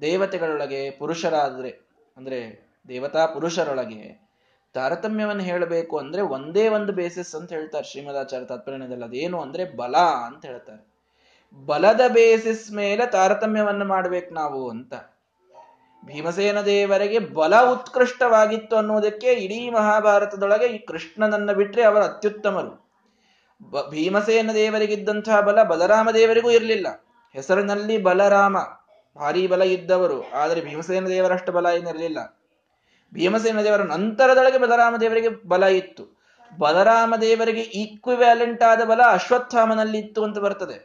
ದೇವತೆಗಳೊಳಗೆ, 0.00 0.90
ಪುರುಷರಾದ್ರೆ, 0.90 1.70
ಅಂದ್ರೆ 2.16 2.67
ದೇವತಾ 2.88 3.26
ಪುರುಷರೊಳಗೆ 3.26 4.28
ತಾರತಮ್ಯವನ್ನು 4.74 5.42
ಹೇಳಬೇಕು 5.42 5.98
ಅಂದ್ರೆ 5.98 6.22
ಒಂದೇ 6.22 6.68
ಒಂದು 6.68 6.92
ಬೇಸಿಸ್ 6.92 7.34
ಅಂತ 7.34 7.52
ಹೇಳ್ತಾರೆ 7.52 7.84
ಶ್ರೀಮದಾಚಾರ್ಯ 7.84 8.46
ತಾತ್ಪರ್ಯದಲ್ಲಿ 8.46 9.04
ಅದೇನು 9.04 9.40
ಅಂದ್ರೆ 9.40 9.64
ಬಲ 9.76 9.96
ಅಂತ 10.26 10.44
ಹೇಳ್ತಾರೆ. 10.44 10.88
ಬಲದ 11.66 12.00
ಬೇಸಿಸ್ 12.08 12.72
ಮೇಲೆ 12.72 13.10
ತಾರತಮ್ಯವನ್ನು 13.10 13.84
ಮಾಡ್ಬೇಕು 13.84 14.34
ನಾವು 14.34 14.70
ಅಂತ. 14.70 14.94
ಭೀಮಸೇನ 16.04 16.60
ದೇವರಿಗೆ 16.60 17.18
ಬಲ 17.18 17.60
ಉತ್ಕೃಷ್ಟವಾಗಿತ್ತು 17.72 18.76
ಅನ್ನೋದಕ್ಕೆ 18.76 19.32
ಇಡೀ 19.32 19.70
ಮಹಾಭಾರತದೊಳಗೆ 19.70 20.66
ಈ 20.66 20.78
ಕೃಷ್ಣನನ್ನ 20.78 21.52
ಬಿಟ್ರೆ 21.52 21.82
ಅವರು 21.82 22.04
ಅತ್ಯುತ್ತಮರು. 22.04 22.88
ಭೀಮಸೇನ 23.90 24.50
ದೇವರಿಗಿದ್ದಂತಹ 24.54 25.40
ಬಲ 25.40 25.62
ಬಲರಾಮ 25.62 26.10
ದೇವರಿಗೂ 26.10 26.50
ಇರಲಿಲ್ಲ. 26.50 27.04
ಹೆಸರಿನಲ್ಲಿ 27.32 27.98
ಬಲರಾಮ. 27.98 28.56
ಭಾರಿ 29.16 29.46
ಬಲ 29.46 29.62
ಇದ್ದವರು. 29.62 30.30
ಆದರೆ 30.30 30.60
ಭೀಮಸೇನ 30.60 31.06
ದೇವರಷ್ಟು 31.06 31.52
ಬಲ 31.52 31.66
ಏನಿರಲಿಲ್ಲ. 31.76 32.37
ಭೀಮಸೇನ 33.14 33.60
ದೇವರ 33.62 33.82
ನಂತರದೊಳಗೆ 33.82 34.58
ಬಲರಾಮ 34.58 34.96
ದೇವರಿಗೆ 34.96 35.28
ಬಲ 35.28 35.62
ಇತ್ತು. 35.62 36.04
ಬಲರಾಮ 36.58 37.14
ದೇವರಿಗೆ 37.20 37.60
ಈಕ್ವಿವ್ಯಾಲೆಂಟ್ 37.60 38.62
ಆದ 38.62 38.82
ಬಲ 38.84 39.00
ಅಶ್ವತ್ಥಾಮನಲ್ಲಿ 39.02 39.98
ಇತ್ತು 39.98 40.24
ಅಂತ 40.24 40.38
ಬರ್ತದೆ. 40.38 40.76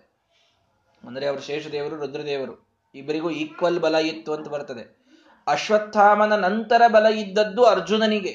ಅಂದ್ರೆ 1.08 1.26
ಅವರು 1.28 1.42
ಶೇಷದೇವರು, 1.42 1.96
ರುದ್ರದೇವರು, 1.96 2.70
ಇಬ್ಬರಿಗೂ 2.96 3.30
ಈಕ್ವಲ್ 3.30 3.80
ಬಲ 3.80 3.96
ಇತ್ತು 3.96 4.34
ಅಂತ 4.34 4.48
ಬರ್ತದೆ. 4.48 4.84
ಅಶ್ವತ್ಥಾಮನ 5.48 6.36
ನಂತರ 6.36 6.82
ಬಲ 6.88 7.06
ಇದ್ದದ್ದು 7.06 7.64
ಅರ್ಜುನನಿಗೆ, 7.66 8.34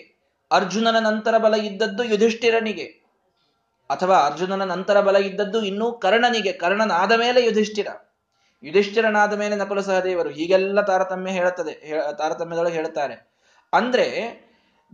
ಅರ್ಜುನನ 0.53 0.99
ನಂತರ 0.99 1.39
ಬಲ 1.39 1.55
ಇದ್ದದ್ದು 1.55 2.05
ಯುಧಿಷ್ಠಿರನಿಗೆ, 2.05 2.87
ಅಥವಾ 3.91 4.17
ಅರ್ಜುನನ 4.27 4.65
ನಂತರ 4.65 5.01
ಬಲ 5.01 5.17
ಇದ್ದದ್ದು 5.17 5.63
ಇನ್ನೂ 5.63 5.93
ಕರ್ಣನಿಗೆ, 5.93 6.53
ಕರ್ಣನಾದ 6.53 7.13
ಮೇಲೆ 7.13 7.45
ಯುಧಿಷ್ಠಿರ. 7.45 7.89
ಯುಧಿಷ್ಠಿರನಾದ 8.63 9.33
ಮೇಲೆ 9.33 9.57
ನಕುಲ 9.57 9.81
ಸಹದೇವರು, 9.81 10.29
ಹೀಗೆಲ್ಲ 10.29 10.81
ತಾರತಮ್ಯ 10.81 11.31
ಹೇಳುತ್ತದೆ 11.31 11.75
ತಾರತಮ್ಯದೊಳಗೆ 12.19 12.75
ಹೇಳುತ್ತಾರೆ. 12.75 13.38
ಅಂದ್ರೆ 13.73 14.07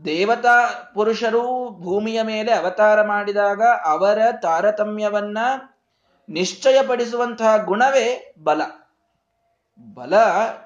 ದೇವತಾ 0.05 0.55
ಪುರುಷರು 0.95 1.43
ಭೂಮಿಯ 1.81 2.23
ಮೇಲೆ 2.23 2.53
ಅವತಾರ 2.53 3.03
ಮಾಡಿದಾಗ 3.03 3.63
ಅವರ 3.85 4.19
ತಾರತಮ್ಯವನ್ನ 4.43 5.39
ನಿಶ್ಚಯಪಡಿಸುವಂತಹ 6.29 7.65
ಗುಣವೇ 7.65 8.35
ಬಲ. 8.43 8.63
ಬಲ 9.95 10.15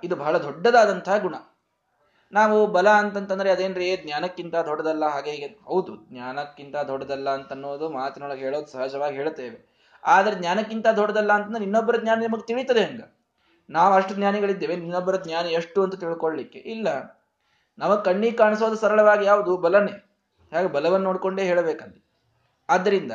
ಇದು 0.05 0.17
ಬಹಳ 0.17 0.39
ದೊಡ್ಡದಾದಂತಹ 0.39 1.17
ಗುಣ. 1.17 1.35
ನಾವು 2.33 2.67
ಬಲ 2.67 2.89
ಅಂತಂತಂದ್ರೆ 2.89 3.51
ಅದೇನ್ರಿ? 3.51 3.97
ಜ್ಞಾನಕ್ಕಿಂತ 3.97 4.55
ದೊಡ್ಡದಲ್ಲ, 4.55 5.05
ಹಾಗೆ 5.07 5.31
ಹೀಗೆ. 5.31 5.47
ಹೌದು, 5.65 5.93
ಜ್ಞಾನಕ್ಕಿಂತ 6.13 6.77
ದೊಡ್ಡದಲ್ಲ 6.77 7.31
ಅಂತ 7.31 7.53
ಅನ್ನೋದು 7.53 7.91
ಮಾತಿನೊಳಗೆ 7.91 8.41
ಹೇಳೋದು 8.41 8.67
ಸಹಜವಾಗಿ 8.67 9.17
ಹೇಳ್ತೇವೆ 9.17 9.59
ಆದ್ರೆ 10.05 10.37
ಜ್ಞಾನಕ್ಕಿಂತ 10.37 10.87
ದೊಡ್ಡದಲ್ಲ 10.87 11.33
ಅಂತಂದ್ರೆ 11.33 11.65
ಇನ್ನೊಬ್ಬರ 11.65 11.97
ಜ್ಞಾನ 11.97 12.19
ನಿಮಗೆ 12.21 12.47
ತಿಳಿತದೆ 12.47 12.85
ಹಂಗ? 12.85 13.01
ನಾವು 13.71 13.95
ಅಷ್ಟು 13.95 14.15
ಜ್ಞಾನಿಗಳಿದ್ದೇವೆ, 14.15 14.75
ಇನ್ನೊಬ್ಬರ 14.75 15.17
ಜ್ಞಾನ 15.17 15.47
ಎಷ್ಟು 15.47 15.83
ಅಂತ 15.83 15.95
ತಿಳ್ಕೊಳ್ಳಿಕ್ಕೆ 15.95 16.59
ಇಲ್ಲ. 16.59 17.18
ನಾವು 17.79 18.03
ಕಣ್ಣಿಗೆ 18.03 18.37
ಕಾಣಿಸೋದು 18.37 18.77
ಸರಳವಾಗಿ 18.77 19.27
ಯಾವುದು? 19.27 19.57
ಬಲನೇ. 19.57 19.93
ಹಾಗೆ 20.53 20.67
ಬಲವನ್ನು 20.67 21.07
ನೋಡಿಕೊಂಡೇ 21.07 21.45
ಹೇಳಬೇಕಲ್ಲಿ 21.45 22.05
ಆದ್ದರಿಂದ 22.69 23.13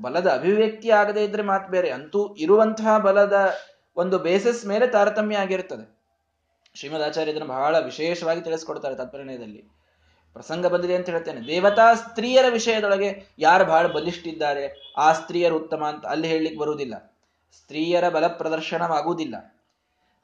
ಬಲದ 0.00 0.30
ಅಭಿವ್ಯಕ್ತಿ 0.30 0.90
ಆಗದೇ 0.90 1.24
ಇದ್ರೆ 1.24 1.42
ಮಾತು 1.42 1.70
ಬೇರೆ. 1.70 1.90
ಅಂತೂ 1.90 2.34
ಇರುವಂತಹ 2.34 2.98
ಬಲದ 2.98 3.54
ಒಂದು 3.96 4.18
ಬೇಸಿಸ್ 4.18 4.66
ಮೇಲೆ 4.66 4.86
ತಾರತಮ್ಯ 4.86 5.36
ಆಗಿರುತ್ತದೆ. 5.36 5.98
ಶ್ರೀಮದ್ 6.74 7.02
ಆಚಾರ್ಯ 7.02 7.30
ಇದನ್ನು 7.30 7.48
ಬಹಳ 7.48 7.78
ವಿಶೇಷವಾಗಿ 7.78 8.40
ತಿಳಿಸ್ಕೊಡ್ತಾರೆ 8.40 8.94
ತತ್ಪರಿಣಯದಲ್ಲಿ 8.94 9.64
ಪ್ರಸಂಗ 10.32 10.66
ಬಂದಿದೆ 10.66 10.94
ಅಂತ 10.94 11.08
ಹೇಳ್ತೇನೆ. 11.08 11.46
ದೇವತಾ 11.46 11.94
ಸ್ತ್ರೀಯರ 11.94 12.44
ವಿಷಯದೊಳಗೆ 12.48 13.26
ಯಾರು 13.38 13.64
ಬಹಳ 13.64 13.86
ಬಲಿಷ್ಠಿದ್ದಾರೆ? 13.86 14.92
ಆ 14.96 15.12
ಸ್ತ್ರೀಯರು 15.12 15.56
ಉತ್ತಮ 15.56 15.84
ಅಂತ 15.84 16.06
ಅಲ್ಲಿ 16.06 16.28
ಹೇಳಲಿಕ್ಕೆ 16.28 16.60
ಬರುವುದಿಲ್ಲ. 16.60 17.14
ಸ್ತ್ರೀಯರ 17.56 18.08
ಬಲ 18.08 18.26
ಪ್ರದರ್ಶನವಾಗುವುದಿಲ್ಲ. 18.26 19.54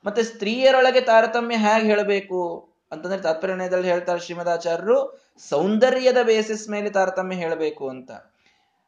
ಮತ್ತೆ 0.05 0.23
ಸ್ತ್ರೀಯರೊಳಗೆ 0.23 1.01
ತಾರತಮ್ಯ 1.01 1.57
ಹೇಗೆ 1.57 1.87
ಹೇಳಬೇಕು? 1.87 2.74
ಅಂತಂದ್ರೆ 2.93 3.21
ತಾತ್ಪರ್ಯದಲ್ಲಿ 3.21 3.89
ಹೇಳ್ತಾರೆ 3.89 4.21
ಶ್ರೀಮದಾಚಾರ್ಯರು, 4.21 5.21
ಸೌಂದರ್ಯದ 5.39 6.17
ಬೇಸಿಸ್ 6.23 6.69
ಮೇಲೆ 6.71 6.91
ತಾರತಮ್ಯ 6.91 7.37
ಹೇಳಬೇಕು 7.37 7.89
ಅಂತ. 7.89 8.11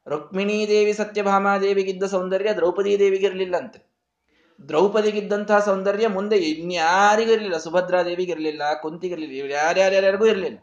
ರುಕ್ಮಿಣೀ 0.08 0.68
ದೇವಿ 0.68 0.92
ಸತ್ಯಭಾಮಾದೇವಿಗಿದ್ದ 0.92 2.04
ಸೌಂದರ್ಯ 2.04 2.54
ದ್ರೌಪದಿ 2.54 2.98
ದೇವಿಗಿರ್ಲಿಲ್ಲಂತೆ 2.98 3.96
ದ್ರೌಪದಿಗಿದ್ದಂತಹ 4.68 5.58
ಸೌಂದರ್ಯ 5.58 6.08
ಮುಂದೆ 6.08 6.36
ಇನ್ಯಾರಿಗೂ 6.36 7.32
ಇರಲಿಲ್ಲ. 7.32 7.56
ಸುಭದ್ರಾ 7.56 8.02
ದೇವಿಗಿರ್ಲಿಲ್ಲ 8.02 8.62
ಕುಂತಿಗಿರ್ಲಿಲ್ಲ 8.82 9.50
ಯಾರ್ಯಾರ್ಯಾರಿಗೂ 9.50 10.26
ಇರಲಿಲ್ಲ 10.26 10.58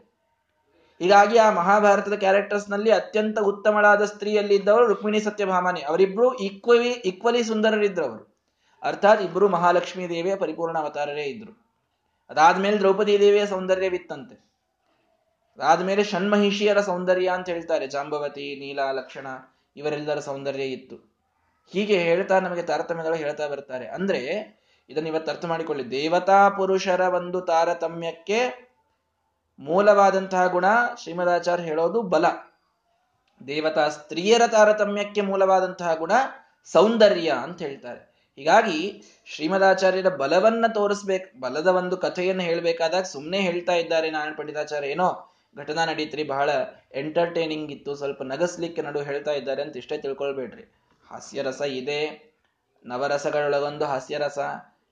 ಹೀಗಾಗಿ 1.00 1.38
ಆ 1.38 1.50
ಮಹಾಭಾರತದ 1.50 2.14
ಕ್ಯಾರೆಕ್ಟರ್ಸ್ನಲ್ಲಿ 2.14 2.90
ಅತ್ಯಂತ 2.90 3.38
ಉತ್ತಮಳಾದ 3.38 4.04
ಸ್ತ್ರೀಯಲ್ಲಿ 4.04 4.54
ಇದ್ದವರು 4.54 4.86
ರುಕ್ಮಿಣಿ 4.86 5.20
ಸತ್ಯಭಾಮಾನಿ. 5.20 5.80
ಅವರಿಬ್ರು 5.80 6.38
ಈಕ್ವಲಿ 6.38 6.90
ಈಕ್ವಲಿ 6.90 7.44
ಸುಂದರರಿದ್ರು 7.44 8.04
ಅವರು 8.04 8.34
ಅರ್ಥಾತ್ 8.82 9.22
ಇಬ್ಬರು 9.22 9.48
ಮಹಾಲಕ್ಷ್ಮೀ 9.48 10.08
ದೇವಿಯ 10.08 10.36
ಪರಿಪೂರ್ಣ 10.36 10.78
ಅವತಾರರೇ 10.78 11.22
ಇದ್ರು. 11.22 11.63
ಅದಾದ್ಮೇಲೆ 12.30 12.78
ದ್ರೌಪದಿ 12.78 13.20
ದೇವಿಯ 13.20 13.46
ಸೌಂದರ್ಯವಿತ್ತಂತೆ 13.46 14.44
ಅದಾದ್ಮೇಲೆ 15.54 16.04
ಷಣ್ಮಹಿಷಿಯರ 16.04 16.80
ಸೌಂದರ್ಯ 16.80 17.28
ಅಂತ 17.28 17.48
ಹೇಳ್ತಾರೆ. 17.48 17.86
ಜಾಂಬವತಿ, 17.86 18.56
ನೀಲ, 18.60 18.78
ಲಕ್ಷಣ 18.92 19.26
ಇವರೆಲ್ಲರ 19.76 20.18
ಸೌಂದರ್ಯ 20.18 20.62
ಇತ್ತು. 20.62 21.14
ಹೀಗೆ 21.72 21.98
ಹೇಳ್ತಾ 21.98 22.40
ನಮಗೆ 22.40 22.62
ತಾರತಮ್ಯಗಳು 22.62 23.14
ಹೇಳ್ತಾ 23.14 23.48
ಬರ್ತಾರೆ. 23.48 23.88
ಅಂದ್ರೆ 23.88 24.54
ಇದನ್ನ 24.88 25.06
ಇವತ್ತು 25.06 25.32
ಅರ್ಥ 25.32 25.44
ಮಾಡಿಕೊಳ್ಳಿ. 25.44 25.90
ದೇವತಾ 25.90 26.48
ಪುರುಷರ 26.48 27.00
ಒಂದು 27.00 27.40
ತಾರತಮ್ಯಕ್ಕೆ 27.40 28.70
ಮೂಲವಾದಂತಹ 29.58 30.46
ಗುಣ 30.46 30.64
ಶ್ರೀಮದಾಚಾರ್ಯ 31.02 31.64
ಹೇಳೋದು 31.64 32.02
ಬಲ. 32.02 32.26
ದೇವತಾ 33.46 33.88
ಸ್ತ್ರೀಯರ 33.88 34.42
ತಾರತಮ್ಯಕ್ಕೆ 34.46 35.20
ಮೂಲವಾದಂತಹ 35.20 35.94
ಗುಣ 35.94 36.12
ಸೌಂದರ್ಯ 36.64 37.30
ಅಂತ 37.42 37.62
ಹೇಳ್ತಾರೆ. 37.62 38.13
ಹೀಗಾಗಿ 38.38 38.78
ಶ್ರೀಮದಾಚಾರ್ಯರ 39.26 40.08
ಬಲವನ್ನ 40.08 40.66
ತೋರಿಸ್ಬೇಕು, 40.74 41.40
ಬಲದ 41.40 41.66
ಒಂದು 41.66 41.96
ಕಥೆಯನ್ನು 41.96 42.42
ಹೇಳ್ಬೇಕಾದಾಗ 42.42 43.02
ಸುಮ್ಮನೆ 43.02 43.40
ಹೇಳ್ತಾ 43.40 43.72
ಇದ್ದಾರೆ 43.72 44.10
ನಾರಾಯಣ 44.10 44.34
ಪಂಡಿತಾಚಾರ್ಯ, 44.36 44.88
ಏನೋ 44.88 45.08
ಘಟನಾ 45.56 45.84
ನಡೀತ್ರಿ, 45.84 46.22
ಬಹಳ 46.24 46.50
ಎಂಟರ್ಟೈನಿಂಗ್ 46.94 47.70
ಇತ್ತು, 47.70 47.94
ಸ್ವಲ್ಪ 47.94 48.22
ನಗಸ್ಲಿಕ್ಕೆ 48.22 48.82
ನಡು 48.82 49.00
ಹೇಳ್ತಾ 49.02 49.32
ಇದ್ದಾರೆ 49.32 49.62
ಅಂತ 49.62 49.76
ಇಷ್ಟೇ 49.76 49.98
ತಿಳ್ಕೊಳ್ಬೇಡ್ರಿ. 49.98 50.64
ಹಾಸ್ಯರಸ 51.10 51.60
ಇದೆ, 51.60 52.00
ನವರಸಗಳೊಳಗೊಂದು 52.84 53.84
ಹಾಸ್ಯರಸ, 53.84 54.38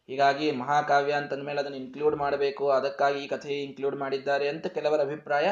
ಹೀಗಾಗಿ 0.08 0.50
ಮಹಾಕಾವ್ಯ 0.52 1.12
ಅಂತಂದ್ಮೇಲೆ 1.12 1.60
ಅದನ್ನು 1.60 1.78
ಇನ್ಕ್ಲೂಡ್ 1.78 2.16
ಮಾಡಬೇಕು, 2.16 2.70
ಅದಕ್ಕಾಗಿ 2.70 3.18
ಈ 3.24 3.26
ಕಥೆ 3.26 3.62
ಇನ್ಕ್ಲೂಡ್ 3.62 3.96
ಮಾಡಿದ್ದಾರೆ 3.96 4.48
ಅಂತ 4.48 4.66
ಕೆಲವರ 4.66 5.00
ಅಭಿಪ್ರಾಯ 5.00 5.48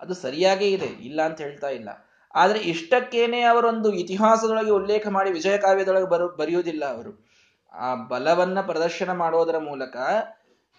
ಅದು 0.00 0.14
ಸರಿಯಾಗೇ 0.14 0.68
ಇದೆ, 0.68 0.86
ಇಲ್ಲ 0.86 1.20
ಅಂತ 1.22 1.40
ಹೇಳ್ತಾ 1.40 1.68
ಇಲ್ಲ. 1.68 1.88
ಆದರೆ 2.34 2.58
ಇಷ್ಟಕ್ಕೇನೆ 2.58 3.42
ಅವರೊಂದು 3.42 3.88
ಇತಿಹಾಸದೊಳಗೆ 3.92 4.70
ಉಲ್ಲೇಖ 4.70 5.06
ಮಾಡಿ 5.08 5.30
ವಿಜಯ 5.32 5.56
ಕಾವ್ಯದೊಳಗೆ 5.56 6.06
ಬರು, 6.06 6.28
ಬರೆಯುವುದಿಲ್ಲ 6.28 6.84
ಅವರು. 6.84 7.12
ಆ 7.72 7.94
ಬಲವನ್ನ 7.94 8.60
ಪ್ರದರ್ಶನ 8.60 9.12
ಮಾಡೋದರ 9.12 9.58
ಮೂಲಕ 9.58 9.96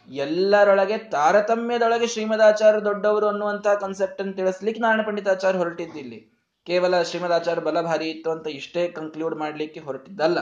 ಎಲ್ಲರೊಳಗೆ 0.08 0.98
ತಾರತಮ್ಯದೊಳಗೆ 0.98 2.08
ಶ್ರೀಮದಾಚಾರ್ಯ 2.08 2.80
ದೊಡ್ಡವರು 2.80 3.28
ಅನ್ನುವಂತಹ 3.28 3.74
ಕನ್ಸೆಪ್ಟ್ 3.74 4.22
ಅನ್ನು 4.22 4.34
ತಿಳಿಸ್ಲಿಕ್ಕೆ 4.34 4.82
ನಾರಾಯಣ 4.82 5.02
ಪಂಡಿತಾಚಾರ್ಯ 5.06 5.60
ಹೊರಟಿದ್ದಿಲ್ಲಿ 5.60 6.42
ಕೇವಲ 6.66 7.02
ಶ್ರೀಮದಾಚಾರ್ಯ 7.02 7.62
ಬಲಭಾರಿ 7.62 8.10
ಇತ್ತು 8.10 8.32
ಅಂತ 8.32 8.48
ಇಷ್ಟೇ 8.48 8.88
ಕನ್ಕ್ಲೂಡ್ 8.88 9.36
ಮಾಡ್ಲಿಕ್ಕೆ 9.36 9.80
ಹೊರಟಿದ್ದಲ್ಲ. 9.80 10.38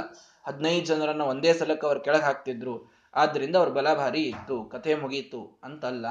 ಹದಿನೈದು 0.48 0.86
ಜನರನ್ನ 0.86 1.22
ಒಂದೇ 1.22 1.54
ಸಲಕ್ಕೆ 1.54 1.88
ಅವ್ರು 1.88 2.02
ಕೆಳಗೆ 2.02 2.24
ಹಾಕ್ತಿದ್ರು. 2.24 2.92
ಆದ್ರಿಂದ 3.16 3.56
ಅವ್ರ 3.56 3.70
ಬಲಭಾರಿ 3.70 4.22
ಇತ್ತು, 4.22 4.64
ಕಥೆ 4.64 4.96
ಮುಗೀತು 4.96 5.60
ಅಂತಲ್ಲ. 5.64 6.06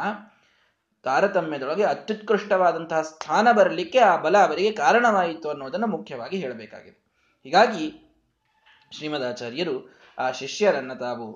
ತಾರತಮ್ಯದೊಳಗೆ 1.02 1.82
ಅತ್ಯುತ್ಕೃಷ್ಟವಾದಂತಹ 1.84 3.00
ಸ್ಥಾನ 3.00 3.52
ಬರಲಿಕ್ಕೆ 3.52 3.98
ಆ 3.98 4.16
ಬಲ 4.16 4.38
ಅವರಿಗೆ 4.38 4.72
ಕಾರಣವಾಯಿತು 4.72 5.50
ಅನ್ನೋದನ್ನು 5.50 5.86
ಮುಖ್ಯವಾಗಿ 5.86 6.36
ಹೇಳಬೇಕಾಗಿದೆ. 6.36 7.08
ಹೀಗಾಗಿ 7.44 8.14
ಶ್ರೀಮದಾಚಾರ್ಯರು 8.96 9.97
ಆ 10.18 10.30
ಶಿಷ್ಯರನ್ನ 10.30 10.94
ತಾವು 10.94 11.26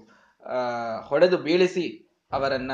ಹೊಡೆದು 1.08 1.38
ಬೀಳಿಸಿ 1.38 1.86
ಅವರನ್ನ 2.32 2.72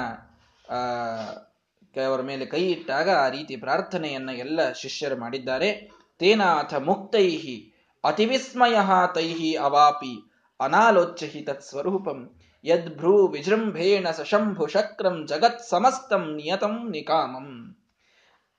ಅವರ 1.97 2.21
ಮೇಲೆ 2.21 2.47
ಕೈ 2.47 2.63
ಇಟ್ಟಾಗ 2.71 3.09
ಆ 3.11 3.29
ರೀತಿ 3.29 3.57
ಪ್ರಾರ್ಥನೆಯನ್ನ 3.57 4.31
ಎಲ್ಲ 4.31 4.73
ಶಿಷ್ಯರು 4.73 5.17
ಮಾಡಿದ್ದಾರೆ. 5.21 5.71
ತೇನಾಥ 6.19 6.75
ಮುಕ್ತೈಹಿ, 6.75 7.57
ಅತಿವಿಸ್ಮಯ 8.05 8.77
ತೈಹಿ 9.15 9.55
ಅವಾಪಿ 9.55 10.15
ಅನಾಲೋಚ್ಯ 10.61 11.27
ತತ್ಸ್ವರೂಪಂ 11.27 12.21
ಯದ್ಭ್ರೂ 12.65 13.29
ವಿಜೃಂಭೇಣ 13.29 14.11
ಸಶಂಭು 14.11 14.67
ಶಕ್ರಂ 14.67 15.27
ಜಗತ್ 15.27 15.63
ಸಮಸ್ತಂ 15.63 16.25
ನಿಯತಂ 16.37 16.91
ನಿಕಾಮಂ. 16.91 17.77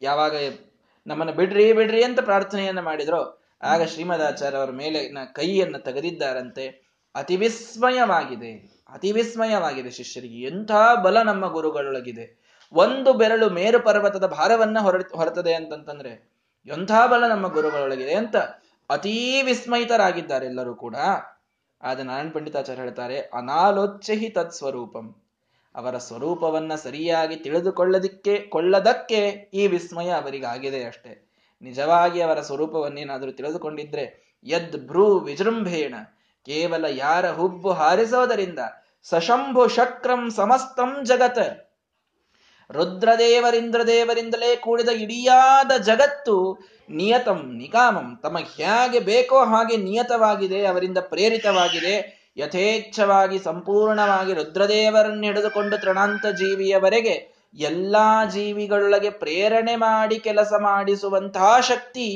ಯಾವಾಗ 0.02 0.36
ನಮ್ಮನ್ನು 1.08 1.34
ಬಿಡ್ರಿ 1.34 1.74
ಬಿಡ್ರಿ 1.74 2.04
ಅಂತ 2.04 2.20
ಪ್ರಾರ್ಥನೆಯನ್ನ 2.20 2.80
ಮಾಡಿದ್ರು, 2.80 3.22
ಆಗ 3.64 3.82
ಶ್ರೀಮದಾಚಾರ್ಯ 3.84 4.58
ಅವರ 4.58 4.72
ಮೇಲೆ 4.72 5.00
ಕೈಯನ್ನು 5.34 5.80
ತೆಗೆದಿದ್ದಾರಂತೆ. 5.80 6.89
ಅತಿ 7.20 7.36
ವಿಸ್ಮಯವಾಗಿದೆ 7.36 8.80
ಅತಿ 8.90 9.12
ವಿಸ್ಮಯವಾಗಿದೆ 9.12 9.92
ಶಿಷ್ಯರಿಗೆ. 9.92 10.40
ಎಂಥ 10.42 10.72
ಬಲ 11.04 11.22
ನಮ್ಮ 11.22 11.48
ಗುರುಗಳೊಳಗಿದೆ. 11.48 12.26
ಒಂದು 12.74 13.14
ಬೆರಳು 13.14 13.50
ಮೇರು 13.50 13.80
ಪರ್ವತದ 13.80 14.26
ಭಾರವನ್ನ 14.26 14.80
ಹೊರ, 14.80 15.02
ಹೊರತದೆ 15.16 15.54
ಅಂತಂತಂದ್ರೆ 15.54 16.12
ಎಂಥ 16.68 16.92
ಬಲ 16.92 17.28
ನಮ್ಮ 17.28 17.48
ಗುರುಗಳೊಳಗಿದೆ 17.48 18.14
ಅಂತ 18.14 18.36
ಅತೀ 18.90 19.42
ವಿಸ್ಮಯಿತರಾಗಿದ್ದಾರೆ 19.42 20.46
ಎಲ್ಲರೂ 20.46 20.76
ಕೂಡ. 20.76 20.96
ಆದ 21.84 22.00
ನಾರಾಯಣ 22.00 22.32
ಪಂಡಿತಾಚಾರ್ಯ 22.32 22.82
ಹೇಳ್ತಾರೆ, 22.82 23.20
ಅನಾಲೋಚ್ಯಹಿ 23.20 24.30
ತತ್ 24.30 24.54
ಸ್ವರೂಪಂ 24.54 25.16
ಅವರ 25.76 25.98
ಸ್ವರೂಪವನ್ನ 25.98 26.76
ಸರಿಯಾಗಿ 26.76 27.36
ತಿಳಿದುಕೊಳ್ಳದಿಕ್ಕೆ, 27.36 28.40
ಕೊಳ್ಳದಕ್ಕೆ 28.40 29.50
ಈ 29.54 29.68
ವಿಸ್ಮಯ 29.68 30.10
ಅವರಿಗಾಗಿದೆ 30.10 30.84
ಅಷ್ಟೇ. 30.84 31.32
ನಿಜವಾಗಿ 31.62 32.22
ಅವರ 32.22 32.42
ಸ್ವರೂಪವನ್ನೇನಾದರೂ 32.42 33.32
ತಿಳಿದುಕೊಂಡಿದ್ರೆ, 33.32 34.36
ಯದ್ 34.44 34.88
ಭ್ರೂ 34.88 35.20
ವಿಜೃಂಭೇಣ 35.20 35.96
ಕೇವಲ 36.50 36.86
ಯಾರ 36.90 37.26
ಹುಬ್ಬು 37.32 37.72
ಹಾರಿಸೋದರಿಂದ 37.72 38.60
ಸಶಂಭು 39.04 39.68
ಶಕ್ರಂ 39.68 40.22
ಸಮಸ್ತಂ 40.32 40.92
ಜಗತ್. 41.06 41.44
ರುದ್ರದೇವರಿಂದ್ರದೇವರಿಂದಲೇ 42.72 44.56
ಕೂಡಿದ 44.56 44.90
ಇಡಿಯಾದ 44.90 45.72
ಜಗತ್ತು 45.78 46.36
ನಿಯತಂ 46.90 47.40
ನಿಕಾಮಂ 47.58 48.08
ತಮಗೆ 48.24 48.64
ಹೇಗೆ 48.64 49.00
ಬೇಕೋ 49.00 49.40
ಹಾಗೆ 49.46 49.78
ನಿಯತವಾಗಿದೆ, 49.78 50.66
ಅವರಿಂದ 50.66 50.98
ಪ್ರೇರಿತವಾಗಿದೆ. 50.98 51.96
ಯಥೇಚ್ಛವಾಗಿ 52.38 53.40
ಸಂಪೂರ್ಣವಾಗಿ 53.40 54.34
ರುದ್ರದೇವರನ್ನು 54.34 55.26
ಹಿಡಿದುಕೊಂಡು 55.26 55.78
ತೃಣಾಂತ 55.78 56.26
ಜೀವಿಯವರೆಗೆ 56.26 57.16
ಎಲ್ಲಾ 57.60 58.26
ಜೀವಿಗಳೊಳಗೆ 58.26 59.10
ಪ್ರೇರಣೆ 59.10 59.76
ಮಾಡಿ 59.76 60.20
ಕೆಲಸ 60.20 60.54
ಮಾಡಿಸುವಂತಹ 60.60 61.60
ಶಕ್ತಿ 61.60 62.08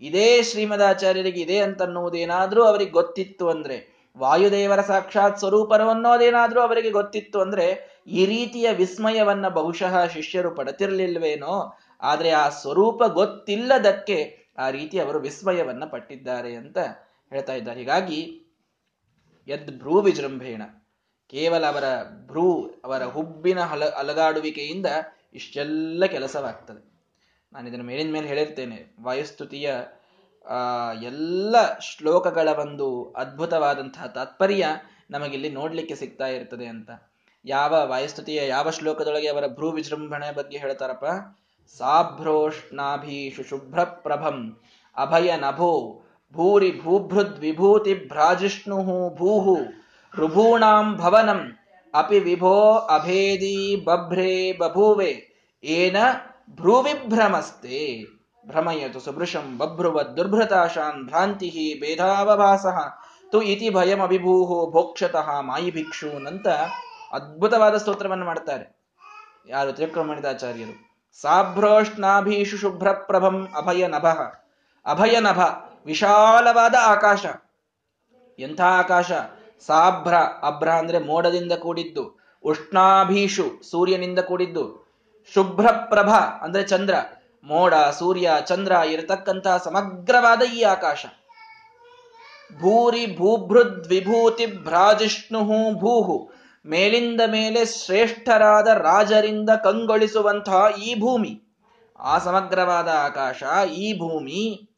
ಇದೇ 0.00 0.42
ಶ್ರೀಮದಾಚಾರ್ಯರಿಗೆ 0.42 1.40
ಇದೆ 1.40 1.58
ಅಂತನ್ನುವುದೇನಾದ್ರೂ 1.58 2.62
ಅವರಿಗೆ 2.64 2.90
ಗೊತ್ತಿತ್ತು 2.90 3.48
ಅಂದ್ರೆ, 3.48 3.98
ವಾಯುದೇವರ 4.18 4.80
ಸಾಕ್ಷಾತ್ 4.80 5.38
ಸ್ವರೂಪರು 5.38 5.88
ಅನ್ನೋದೇನಾದ್ರೂ 5.88 6.60
ಅವರಿಗೆ 6.60 6.90
ಗೊತ್ತಿತ್ತು 6.90 7.40
ಅಂದ್ರೆ, 7.40 7.98
ಈ 8.06 8.26
ರೀತಿಯ 8.26 8.70
ವಿಸ್ಮಯವನ್ನ 8.70 9.48
ಬಹುಶಃ 9.48 10.06
ಶಿಷ್ಯರು 10.06 10.50
ಪಡತಿರ್ಲಿಲ್ವೇನೋ, 10.50 11.78
ಆದ್ರೆ 12.00 12.30
ಆ 12.30 12.48
ಸ್ವರೂಪ 12.48 13.04
ಗೊತ್ತಿಲ್ಲದಕ್ಕೆ 13.04 14.48
ಆ 14.58 14.70
ರೀತಿ 14.70 14.98
ಅವರು 14.98 15.18
ವಿಸ್ಮಯವನ್ನ 15.18 15.84
ಪಟ್ಟಿದ್ದಾರೆ 15.84 16.54
ಅಂತ 16.54 16.78
ಹೇಳ್ತಾ 17.30 17.54
ಇದ್ದಾರೆ. 17.54 17.80
ಹೀಗಾಗಿ, 17.80 18.42
ಯದ್ 19.48 19.78
ಭ್ರೂ 19.78 20.00
ವಿಜೃಂಭೇಣ, 20.00 20.62
ಕೇವಲ 21.26 21.66
ಅವರ 21.66 21.84
ಭ್ರೂ 22.02 22.80
ಅವರ 22.84 23.04
ಹುಬ್ಬಿನ 23.04 23.60
ಹಲ, 23.60 23.84
ಅಲಗಾಡುವಿಕೆಯಿಂದ 23.84 24.86
ಇಷ್ಟೆಲ್ಲ 25.34 26.04
ಕೆಲಸವಾಗ್ತದೆ. 26.04 26.87
ನಾನು 27.52 27.68
ಇದನ್ನು 27.68 27.84
ಮೇಲಿನ 27.84 28.12
ಮೇಲೆ 28.12 28.26
ಹೇಳಿರ್ತೇನೆ. 28.26 28.78
ವಾಯುಸ್ತುತಿಯ 29.02 29.68
ಎಲ್ಲ 31.02 31.56
ಶ್ಲೋಕಗಳ 31.78 32.48
ಒಂದು 32.60 32.86
ಅದ್ಭುತವಾದಂತಹ 33.16 34.06
ತಾತ್ಪರ್ಯ 34.06 34.66
ನಮಗಿಲ್ಲಿ 35.10 35.50
ನೋಡ್ಲಿಕ್ಕೆ 35.50 35.94
ಸಿಗ್ತಾ 35.94 36.26
ಇರ್ತದೆ 36.26 36.66
ಅಂತ. 36.66 36.90
ಯಾವ 37.44 37.72
ವಾಯುಸ್ತುತಿಯ, 37.84 38.40
ಯಾವ 38.48 38.70
ಶ್ಲೋಕದೊಳಗೆ 38.70 39.28
ಅವರ 39.28 39.46
ಭ್ರೂ 39.46 39.70
ವಿಜೃಂಭಣೆ 39.70 40.34
ಬಗ್ಗೆ 40.34 40.58
ಹೇಳ್ತಾರಪ್ಪ? 40.58 41.04
ಸಾಭ್ರೋಷ್ಣಾಭೀಷು 41.78 43.42
ಶುಭ್ರ 43.42 43.84
ಪ್ರಭಂ 43.84 44.60
ಅಭಯ 44.96 45.36
ನಭೋ 45.36 45.72
ಭೂರಿ 46.34 46.80
ಭೂಭೃದ್ 46.80 47.38
ವಿಭೂತಿ 47.38 47.94
ಭ್ರಾಜಿಷ್ಣು 48.08 48.78
ಭೂಹು 49.14 49.56
ಋಭೂಣಾಂ 50.14 50.96
ಭವನಂ 50.96 51.40
ಅಪಿ 51.94 52.18
ವಿಭೋ 52.18 52.54
ಅಭೇದಿ 52.94 53.56
ಬಭ್ರೇ 53.84 54.52
ಬಭೂವೆ 54.52 55.12
ಏನ 55.64 55.96
ಭ್ರೂವಿಭ್ರಮಸ್ತೆ. 56.56 58.04
ಭ್ರಮಯತು 58.46 59.00
ಸುಭೃಶಂ 59.00 59.58
ಬಭ್ರುವದ್ 59.58 60.16
ದುರ್ಭೃತಾಶಾನ್ 60.16 61.06
ಭ್ರಾಂತಿ 61.06 61.80
ಭೇದಾವಭಾಸ 61.80 62.66
ತು 63.32 63.42
ಇತಿ 63.42 63.70
ಭಯಮಭಿಭೂಹು 63.70 64.70
ಭೋಕ್ಷತಃ 64.70 65.40
ಮಾಯಿ 65.40 65.70
ಭಿಕ್ಷೂನಂತ 65.70 66.48
ಅದ್ಭುತವಾದ 67.12 67.76
ಸ್ತೋತ್ರವನ್ನು 67.76 68.24
ಮಾಡ್ತಾರೆ. 68.24 68.78
ಯಾರು 69.48 69.72
ತ್ರಿಕ್ರಮಣಿತಾಚಾರ್ಯರು 69.72 70.88
ಸಾಭ್ರೋಷ್ಣಾಭೀಷು 71.20 72.56
ಶುಭ್ರ 72.56 72.92
ಪ್ರಭಂ 72.92 73.48
ಅಭಯ 73.56 73.86
ನಭ. 73.86 74.06
ಅಭಯ 74.86 75.20
ನಭ, 75.20 75.38
ವಿಶಾಲವಾದ 75.86 76.74
ಆಕಾಶ. 76.82 77.26
ಎಂಥ 78.38 78.60
ಆಕಾಶ? 78.60 79.12
ಸಾಭ್ರ, 79.66 80.14
ಅಭ್ರ 80.42 80.68
ಅಂದ್ರೆ 80.68 80.98
ಮೋಡದಿಂದ 80.98 81.52
ಕೂಡಿದ್ದು, 81.52 82.18
ಉಷ್ಣಾಭೀಷು 82.44 83.70
ಸೂರ್ಯನಿಂದ 83.70 84.18
ಕೂಡಿದ್ದು 84.18 84.87
ಶುಭ್ರ 85.34 85.66
ಪ್ರಭ 85.66 86.10
ಅಂದ್ರೆ 86.40 86.62
ಚಂದ್ರ, 86.62 86.94
ಮೋಡ, 87.44 87.74
ಸೂರ್ಯ, 87.74 88.30
ಚಂದ್ರ 88.46 88.72
ಇರತಕ್ಕಂತಹ 88.72 89.56
ಸಮಗ್ರವಾದ 89.56 90.42
ಈ 90.42 90.62
ಆಕಾಶ. 90.62 91.06
ಭೂರಿ 92.58 93.16
ಭೂಭೃದ್ 93.16 93.88
ವಿಭೂತಿ 93.88 94.46
ಭ್ರಾಜಿಷ್ಣು 94.46 95.74
ಭೂಹು, 95.74 96.30
ಮೇಲಿಂದ 96.66 97.20
ಮೇಲೆ 97.26 97.64
ಶ್ರೇಷ್ಠರಾದ 97.64 98.66
ರಾಜರಿಂದ 98.66 99.50
ಕಂಗೊಳಿಸುವಂತಹ 99.50 100.66
ಈ 100.82 101.00
ಭೂಮಿ. 101.00 101.42
ಆ 101.98 102.18
ಸಮಗ್ರವಾದ 102.18 102.88
ಆಕಾಶ, 102.88 103.42
ಈ 103.68 103.98
ಭೂಮಿ, 103.98 104.70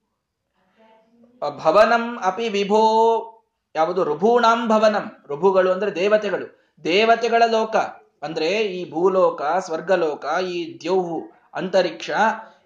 ಭವನಂ 1.64 2.18
ಅಪಿ 2.24 2.48
ವಿಭೋ, 2.48 3.36
ಯಾವುದು 3.74 4.04
ರುಭೂಣಾಂ 4.04 4.68
ಭವನಂ. 4.68 5.24
ಋಭುಗಳು 5.30 5.72
ಅಂದ್ರೆ 5.72 5.94
ದೇವತೆಗಳು. 5.94 6.76
ದೇವತೆಗಳ 6.84 7.42
ಲೋಕ. 7.46 7.76
ಅಂದ್ರೆ 8.22 8.46
ಈ 8.46 8.90
ಭೂಲೋಕ, 8.90 9.42
ಸ್ವರ್ಗಲೋಕ, 9.58 10.24
ಈ 10.48 10.80
ದ್ಯೌಹು, 10.80 11.22
ಅಂತರಿಕ್ಷ, 11.54 12.10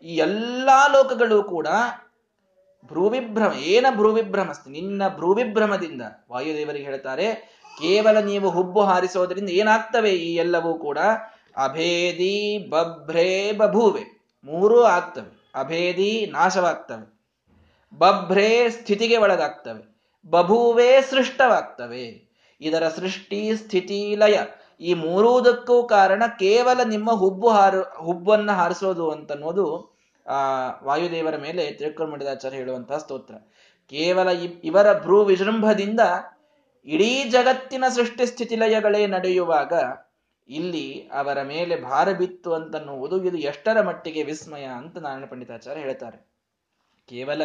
ಈ 0.03 0.17
ಎಲ್ಲಾ 0.17 0.87
ಲೋಕಗಳು 0.87 1.43
ಕೂಡ 1.43 1.67
ಭ್ರೂವಿಭ್ರಮ, 2.87 3.53
ಏನ 3.53 3.87
ಭ್ರೂವಿಭ್ರಮಸ್ತಿ? 3.91 4.71
ನಿನ್ನ 4.71 5.09
ಭ್ರೂವಿಭ್ರಮದಿಂದ. 5.09 6.03
ವಾಯುದೇವರಿಗೆ 6.31 6.85
ಹೇಳ್ತಾರೆ, 6.85 7.35
ಕೇವಲ 7.79 8.21
ನೀವು 8.21 8.51
ಹುಬ್ಬು 8.51 8.83
ಹಾರಿಸೋದ್ರಿಂದ 8.83 9.49
ಏನಾಗ್ತವೆ 9.49 10.11
ಈ 10.11 10.35
ಎಲ್ಲವೂ 10.35 10.75
ಕೂಡ? 10.75 10.99
ಅಭೇದಿ 11.57 12.67
ಬಭ್ರೇ 12.71 13.53
ಬಭೂವೆ. 13.53 14.15
ಮೂರೂ 14.45 14.83
ಆಗ್ತವೆ. 14.83 15.51
ಅಭೇದಿ 15.55 16.27
ನಾಶವಾಗ್ತವೆ. 16.27 17.15
ಬಭ್ರೇ 17.99 18.71
ಸ್ಥಿತಿಗೆ 18.71 19.17
ಒಳಗಾಗ್ತವೆ. 19.17 19.97
ಬಭೂವೇ 20.31 21.03
ಸೃಷ್ಟವಾಗ್ತವೆ. 21.11 22.35
ಇದರ 22.61 22.89
ಸೃಷ್ಟಿ 22.89 23.57
ಸ್ಥಿತಿ 23.57 24.17
ಲಯ 24.17 24.39
ಈ 24.81 24.95
ಮೂರುವುದಕ್ಕೂ 24.95 25.89
ಕಾರಣ 25.89 26.23
ಕೇವಲ 26.39 26.83
ನಿಮ್ಮ 26.83 27.13
ಹುಬ್ಬು 27.13 27.49
ಹಾರು, 27.49 27.83
ಹುಬ್ಬನ್ನ 27.83 28.51
ಹಾರಿಸೋದು 28.51 29.11
ಅಂತನ್ನೋದು 29.11 29.95
ಆ, 30.27 30.71
ವಾಯುದೇವರ 30.85 31.37
ಮೇಲೆ 31.37 31.73
ತಿರುಕುಮಡಿದಾಚಾರ್ಯ 31.73 32.57
ಹೇಳುವಂತಹ 32.57 32.97
ಸ್ತೋತ್ರ. 32.97 33.35
ಕೇವಲ 33.89 34.29
ಇವರ 34.65 35.01
ಭ್ರೂ 35.01 35.25
ವಿಜೃಂಭದಿಂದ 35.25 36.01
ಇಡೀ 36.85 37.25
ಜಗತ್ತಿನ 37.25 37.85
ಸೃಷ್ಟಿ 37.89 38.27
ಸ್ಥಿತಿ 38.27 38.57
ಲಯಗಳೇ 38.57 39.07
ನಡೆಯುವಾಗ 39.07 39.73
ಇಲ್ಲಿ 40.49 41.09
ಅವರ 41.13 41.43
ಮೇಲೆ 41.43 41.77
ಭಾರ 41.77 42.13
ಬಿತ್ತು 42.13 42.55
ಅಂತನ್ನುವುದು 42.55 43.25
ಇದು 43.25 43.37
ಎಷ್ಟರ 43.37 43.81
ಮಟ್ಟಿಗೆ 43.81 44.23
ವಿಸ್ಮಯ 44.23 44.65
ಅಂತ 44.65 44.99
ನಾರಾಯಣ 44.99 45.25
ಪಂಡಿತಾಚಾರ್ಯ 45.25 45.81
ಹೇಳ್ತಾರೆ. 45.81 46.31
ಕೇವಲ 47.09 47.43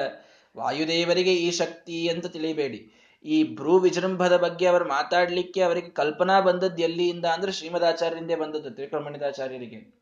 ವಾಯುದೇವರಿಗೆ 0.57 1.33
ಈ 1.33 1.51
ಶಕ್ತಿ 1.51 2.09
ಅಂತ 2.09 2.25
ತಿಳಿಬೇಡಿ. 2.25 3.08
ಈ 3.23 3.55
ಭ್ರೂ 3.55 3.79
ವಿಜೃಂಭದ 3.79 4.38
ಬಗ್ಗೆ 4.38 4.65
ಅವರು 4.65 4.88
ಮಾತಾಡ್ಲಿಕ್ಕೆ 4.88 5.62
ಅವರಿಗೆ 5.62 5.89
ಕಲ್ಪನಾ 5.89 6.39
ಬಂದದ್ದು 6.39 6.84
ಎಲ್ಲಿಯಿಂದ 6.84 7.25
ಅಂದ್ರೆ 7.25 7.51
ಶ್ರೀಮದಾಚಾರ್ಯರಿಂದೇ 7.51 8.36
ಬಂದದ್ದು 8.36 8.71
ತ್ರಿಕಮಣಿತಾಚಾರ್ಯರಿಗೆ 8.71 9.99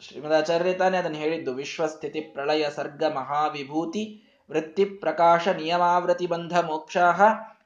ಶ್ರೀಮದಾಚಾರ್ಯ 0.00 0.72
ತಾನೇ 0.72 0.96
ಅದನ್ನು 0.96 1.16
ಹೇಳಿದ್ದು. 1.16 1.54
ವಿಶ್ವಸ್ಥಿತಿ, 1.54 2.20
ಪ್ರಳಯ, 2.20 2.66
ಸರ್ಗ, 2.70 3.04
ಮಹಾವಿಭೂತಿ, 3.04 4.22
ವೃತ್ತಿ, 4.50 4.84
ಪ್ರಕಾಶ 4.84 5.48
ನಿಯಮಾವೃತಿ 5.48 6.26
ಬಂಧ, 6.26 6.58
ಮೋಕ್ಷಾಹ, 6.58 7.22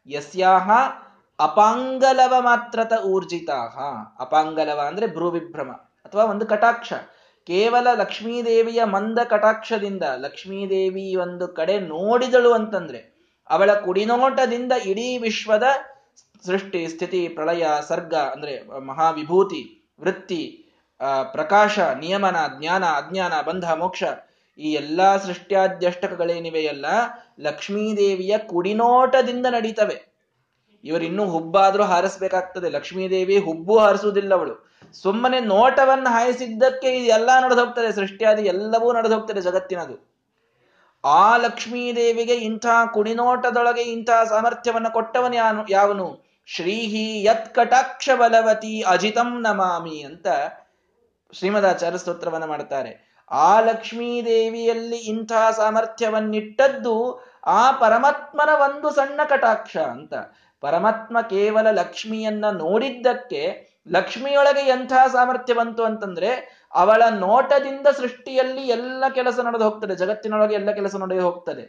ಯಸ್ಯಾಹ, 0.06 0.70
ಅಪಾಂಗಲವ 1.38 2.34
ಮಾತ್ರತ 2.40 2.92
ಊರ್ಜಿತಾಹ. 3.04 3.78
ಅಪಾಂಗಲವ 4.20 4.80
ಅಂದ್ರೆ 4.86 5.06
ಭ್ರೂವಿಭ್ರಮ 5.06 5.72
ಅಥವಾ 6.04 6.24
ಒಂದು 6.24 6.46
ಕಟಾಕ್ಷ. 6.46 6.92
ಕೇವಲ 7.46 7.86
ಲಕ್ಷ್ಮೀದೇವಿಯ 7.94 8.84
ಮಂದ 8.84 9.18
ಕಟಾಕ್ಷದಿಂದ 9.18 10.02
ಲಕ್ಷ್ಮೀದೇವಿ 10.16 11.16
ಒಂದು 11.16 11.48
ಕಡೆ 11.48 11.78
ನೋಡಿದಳು 11.78 12.52
ಅಂತಂದ್ರೆ 12.52 13.17
ಅವಳ 13.50 13.74
ಕುಡಿನೋಟದಿಂದ 13.74 14.72
ಇಡೀ 14.72 15.18
ವಿಶ್ವದ 15.18 15.62
ಸೃಷ್ಟಿ, 16.46 16.88
ಸ್ಥಿತಿ, 16.88 17.28
ಪ್ರಳಯ, 17.28 17.66
ಸರ್ಗ, 17.88 18.14
ಅಂದ್ರೆ 18.14 18.80
ಮಹಾವಿಭೂತಿ, 18.80 19.90
ವೃತ್ತಿ 20.00 20.64
ಪ್ರಕಾಶ, 21.32 21.78
ನಿಯಮನ, 21.78 22.36
ಜ್ಞಾನ, 22.58 22.84
ಅಜ್ಞಾನ, 22.84 23.32
ಬಂಧ, 23.42 23.72
ಮೋಕ್ಷ, 23.72 24.02
ಈ 24.58 24.72
ಎಲ್ಲಾ 24.72 25.16
ಸೃಷ್ಟ್ಯಾದ್ಯಷ್ಟಕಗಳೇನಿವೆಯಲ್ಲ 25.16 26.86
ಲಕ್ಷ್ಮೀದೇವಿಯ 27.40 28.38
ಕುಡಿನೋಟದಿಂದ 28.38 29.46
ನಡೀತವೆ. 29.46 29.96
ಇವರಿನ್ನೂ 30.84 31.30
ಹುಬ್ಬಾದ್ರೂ 31.30 31.82
ಹಾರಿಸ್ಬೇಕಾಗ್ತದೆ. 31.82 32.68
ಲಕ್ಷ್ಮೀದೇವಿ 32.70 33.38
ಹುಬ್ಬು 33.38 33.78
ಹಾರಿಸುವುದಿಲ್ಲ 33.78 34.34
ಅವಳು 34.34 34.54
ಸುಮ್ಮನೆ 34.92 35.40
ನೋಟವನ್ನು 35.40 36.10
ಹಾಯಿಸಿದ್ದಕ್ಕೆ 36.10 36.96
ಇದೆಲ್ಲ 36.96 37.30
ನಡೆದು 37.42 37.60
ಹೋಗ್ತದೆ 37.64 37.92
ಸೃಷ್ಟಿಯಾದಿ 37.92 38.42
ಎಲ್ಲವೂ 38.42 38.92
ನಡೆದು 38.92 39.14
ಹೋಗ್ತದೆ 39.14 39.40
ಜಗತ್ತಿನದು. 39.40 40.17
ಆ 41.04 41.36
ಲಕ್ಷ್ಮೀದೇವಿಗೆ 41.36 42.34
ಇಂಥ 42.34 42.66
ಕುಡಿನೋಟದೊಳಗೆ 42.92 43.82
ಇಂಥ 43.82 44.10
ಸಾಮರ್ಥ್ಯವನ್ನು 44.28 44.92
ಕೊಟ್ಟವನು 44.92 45.34
ಯಾನು, 45.34 45.66
ಯಾವನು? 45.70 46.28
ಶ್ರೀಹಿ 46.46 47.24
ಯತ್ 47.24 47.54
ಕಟಾಕ್ಷ 47.54 48.10
ಬಲವತಿ 48.16 48.82
ಅಜಿತಂ 48.82 49.40
ನಮಾಮಿ 49.40 50.02
ಅಂತ 50.02 50.26
ಶ್ರೀಮದಾಚಾರ್ಯ 51.32 51.98
ಸ್ತೋತ್ರವನ್ನು 51.98 52.46
ಮಾಡ್ತಾರೆ. 52.46 53.22
ಆ 53.30 53.60
ಲಕ್ಷ್ಮೀದೇವಿಯಲ್ಲಿ 53.60 54.96
ಇಂಥ 54.96 55.32
ಸಾಮರ್ಥ್ಯವನ್ನಿಟ್ಟದ್ದು 55.56 57.24
ಆ 57.46 57.70
ಪರಮಾತ್ಮನ 57.70 58.48
ಒಂದು 58.48 58.90
ಸಣ್ಣ 58.90 59.20
ಕಟಾಕ್ಷ 59.28 59.76
ಅಂತ. 59.76 60.14
ಪರಮಾತ್ಮ 60.60 61.20
ಕೇವಲ 61.20 61.70
ಲಕ್ಷ್ಮಿಯನ್ನ 61.70 62.44
ನೋಡಿದ್ದಕ್ಕೆ 62.50 63.67
ಲಕ್ಷ್ಮಿಯೊಳಗೆ 63.92 64.60
ಎಂಥ 64.60 64.92
ಸಾಮರ್ಥ್ಯ 65.12 65.54
ಬಂತು 65.54 65.84
ಅಂತಂದ್ರೆ 65.84 66.30
ಅವಳ 66.74 67.02
ನೋಟದಿಂದ 67.10 67.86
ಸೃಷ್ಟಿಯಲ್ಲಿ 67.86 68.68
ಎಲ್ಲ 68.68 69.04
ಕೆಲಸ 69.14 69.38
ನಡೆದು 69.38 69.64
ಹೋಗ್ತದೆ, 69.64 69.94
ಜಗತ್ತಿನೊಳಗೆ 69.94 70.54
ಎಲ್ಲ 70.54 70.70
ಕೆಲಸ 70.70 70.96
ನಡೆದು 70.96 71.20
ಹೋಗ್ತದೆ. 71.20 71.64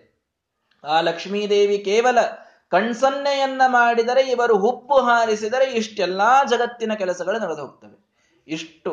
ಆ 0.84 1.02
ಲಕ್ಷ್ಮೀದೇವಿ 1.02 1.78
ಕೇವಲ 1.78 2.20
ಕಣ್ಸನ್ನೆಯನ್ನ 2.72 3.62
ಮಾಡಿದರೆ, 3.68 4.22
ಇವರು 4.22 4.58
ಹುಪ್ಪು 4.58 4.98
ಹಾರಿಸಿದರೆ 5.00 5.66
ಇಷ್ಟೆಲ್ಲಾ 5.66 6.44
ಜಗತ್ತಿನ 6.50 6.94
ಕೆಲಸಗಳು 6.94 7.40
ನಡೆದು 7.40 7.62
ಹೋಗ್ತವೆ. 7.62 7.98
ಇಷ್ಟು 8.48 8.92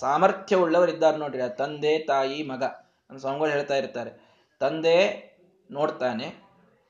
ಸಾಮರ್ಥ್ಯವುಳ್ಳವರಿದ್ದಾರೆ 0.00 1.16
ನೋಡ್ರಿ 1.16 1.56
ತಂದೆ, 1.56 1.98
ತಾಯಿ, 1.98 2.42
ಮಗ. 2.42 2.62
ನನ್ನ 3.08 3.18
ಸ್ವಾಮಿಗಳು 3.18 3.48
ಹೇಳ್ತಾ 3.48 3.74
ಇರ್ತಾರೆ, 3.74 4.10
ತಂದೆ 4.60 4.96
ನೋಡ್ತಾನೆ, 5.70 6.34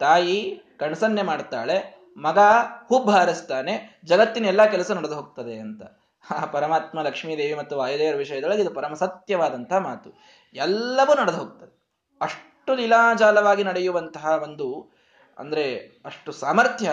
ತಾಯಿ 0.01 0.63
ಕಣ್ಸನ್ನೆ 0.79 1.23
ಮಾಡ್ತಾಳೆ 1.23 1.98
ಮಗ 2.19 2.39
ಹುಬ್ಬು 2.89 3.11
ಹಾರಿಸ್ತಾನೆ, 3.11 4.01
ಜಗತ್ತಿನ 4.05 4.45
ಎಲ್ಲಾ 4.45 4.67
ಕೆಲಸ 4.67 4.91
ನಡೆದು 4.91 5.15
ಹೋಗ್ತದೆ 5.15 5.59
ಅಂತ. 5.59 5.83
ಪರಮಾತ್ಮ 6.53 7.03
ಲಕ್ಷ್ಮೀದೇವಿ 7.03 7.55
ಮತ್ತು 7.55 7.77
ವಾಯುದೇವರ 7.77 8.17
ವಿಷಯದೊಳಗೆ 8.17 8.63
ಇದು 8.63 8.71
ಪರಮ 8.71 8.95
ಸತ್ಯವಾದಂತಹ 8.95 9.77
ಮಾತು. 9.77 10.19
ಎಲ್ಲವೂ 10.55 11.15
ನಡೆದು 11.15 11.37
ಹೋಗ್ತದೆ. 11.37 11.79
ಅಷ್ಟು 12.21 12.75
ಲೀಲಾಜಾಲವಾಗಿ 12.75 13.65
ನಡೆಯುವಂತಹ 13.65 14.41
ಒಂದು, 14.43 14.93
ಅಂದ್ರೆ 15.39 15.77
ಅಷ್ಟು 16.05 16.33
ಸಾಮರ್ಥ್ಯ 16.33 16.91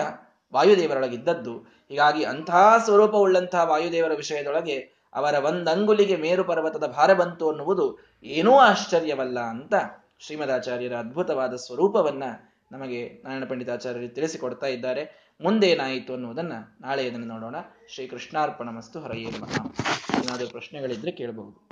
ವಾಯುದೇವರೊಳಗಿದ್ದದ್ದು. 0.54 1.58
ಹೀಗಾಗಿ 1.58 2.24
ಅಂತಹ 2.24 2.74
ಸ್ವರೂಪವುಳ್ಳಂತಹ 2.84 3.70
ವಾಯುದೇವರ 3.70 4.12
ವಿಷಯದೊಳಗೆ 4.14 4.78
ಅವರ 5.14 5.34
ಒಂದಂಗುಲಿಗೆ 5.34 6.16
ಮೇರು 6.16 6.44
ಪರ್ವತದ 6.44 6.86
ಭಾರ 6.86 7.12
ಬಂತು 7.12 7.48
ಅನ್ನುವುದು 7.48 7.98
ಏನೂ 8.24 8.58
ಆಶ್ಚರ್ಯವಲ್ಲ 8.58 9.40
ಅಂತ 9.40 9.74
ಶ್ರೀಮದಾಚಾರ್ಯರ 10.20 10.96
ಅದ್ಭುತವಾದ 10.96 11.54
ಸ್ವರೂಪವನ್ನ 11.54 12.24
ನಮಗೆ 12.72 13.22
ನಾರಾಯಣ 13.24 13.44
ಪಂಡಿತಾಚಾರ್ಯರು 13.44 14.14
ತಿಳಿಸಿಕೊಡ್ತಾ 14.14 14.66
ಇದ್ದಾರೆ. 14.66 15.32
ಮುಂದೇನಾಯಿತು 15.40 16.12
ಅನ್ನುವುದನ್ನ 16.12 16.52
ನಾಳೆ 16.80 17.06
ಇದನ್ನು 17.06 17.26
ನೋಡೋಣ. 17.26 17.56
ಶ್ರೀ 17.88 18.06
ಕೃಷ್ಣಾರ್ಪಣ 18.06 18.68
ಮಸ್ತು. 18.68 19.00
ಹರೆಯೇ 19.00 19.30
ಮಹಾ 19.40 19.74
ಏನಾದರೂ 20.24 20.48
ಪ್ರಶ್ನೆಗಳಿದ್ರೆ 20.48 21.10
ಕೇಳಬಹುದು. 21.10 21.66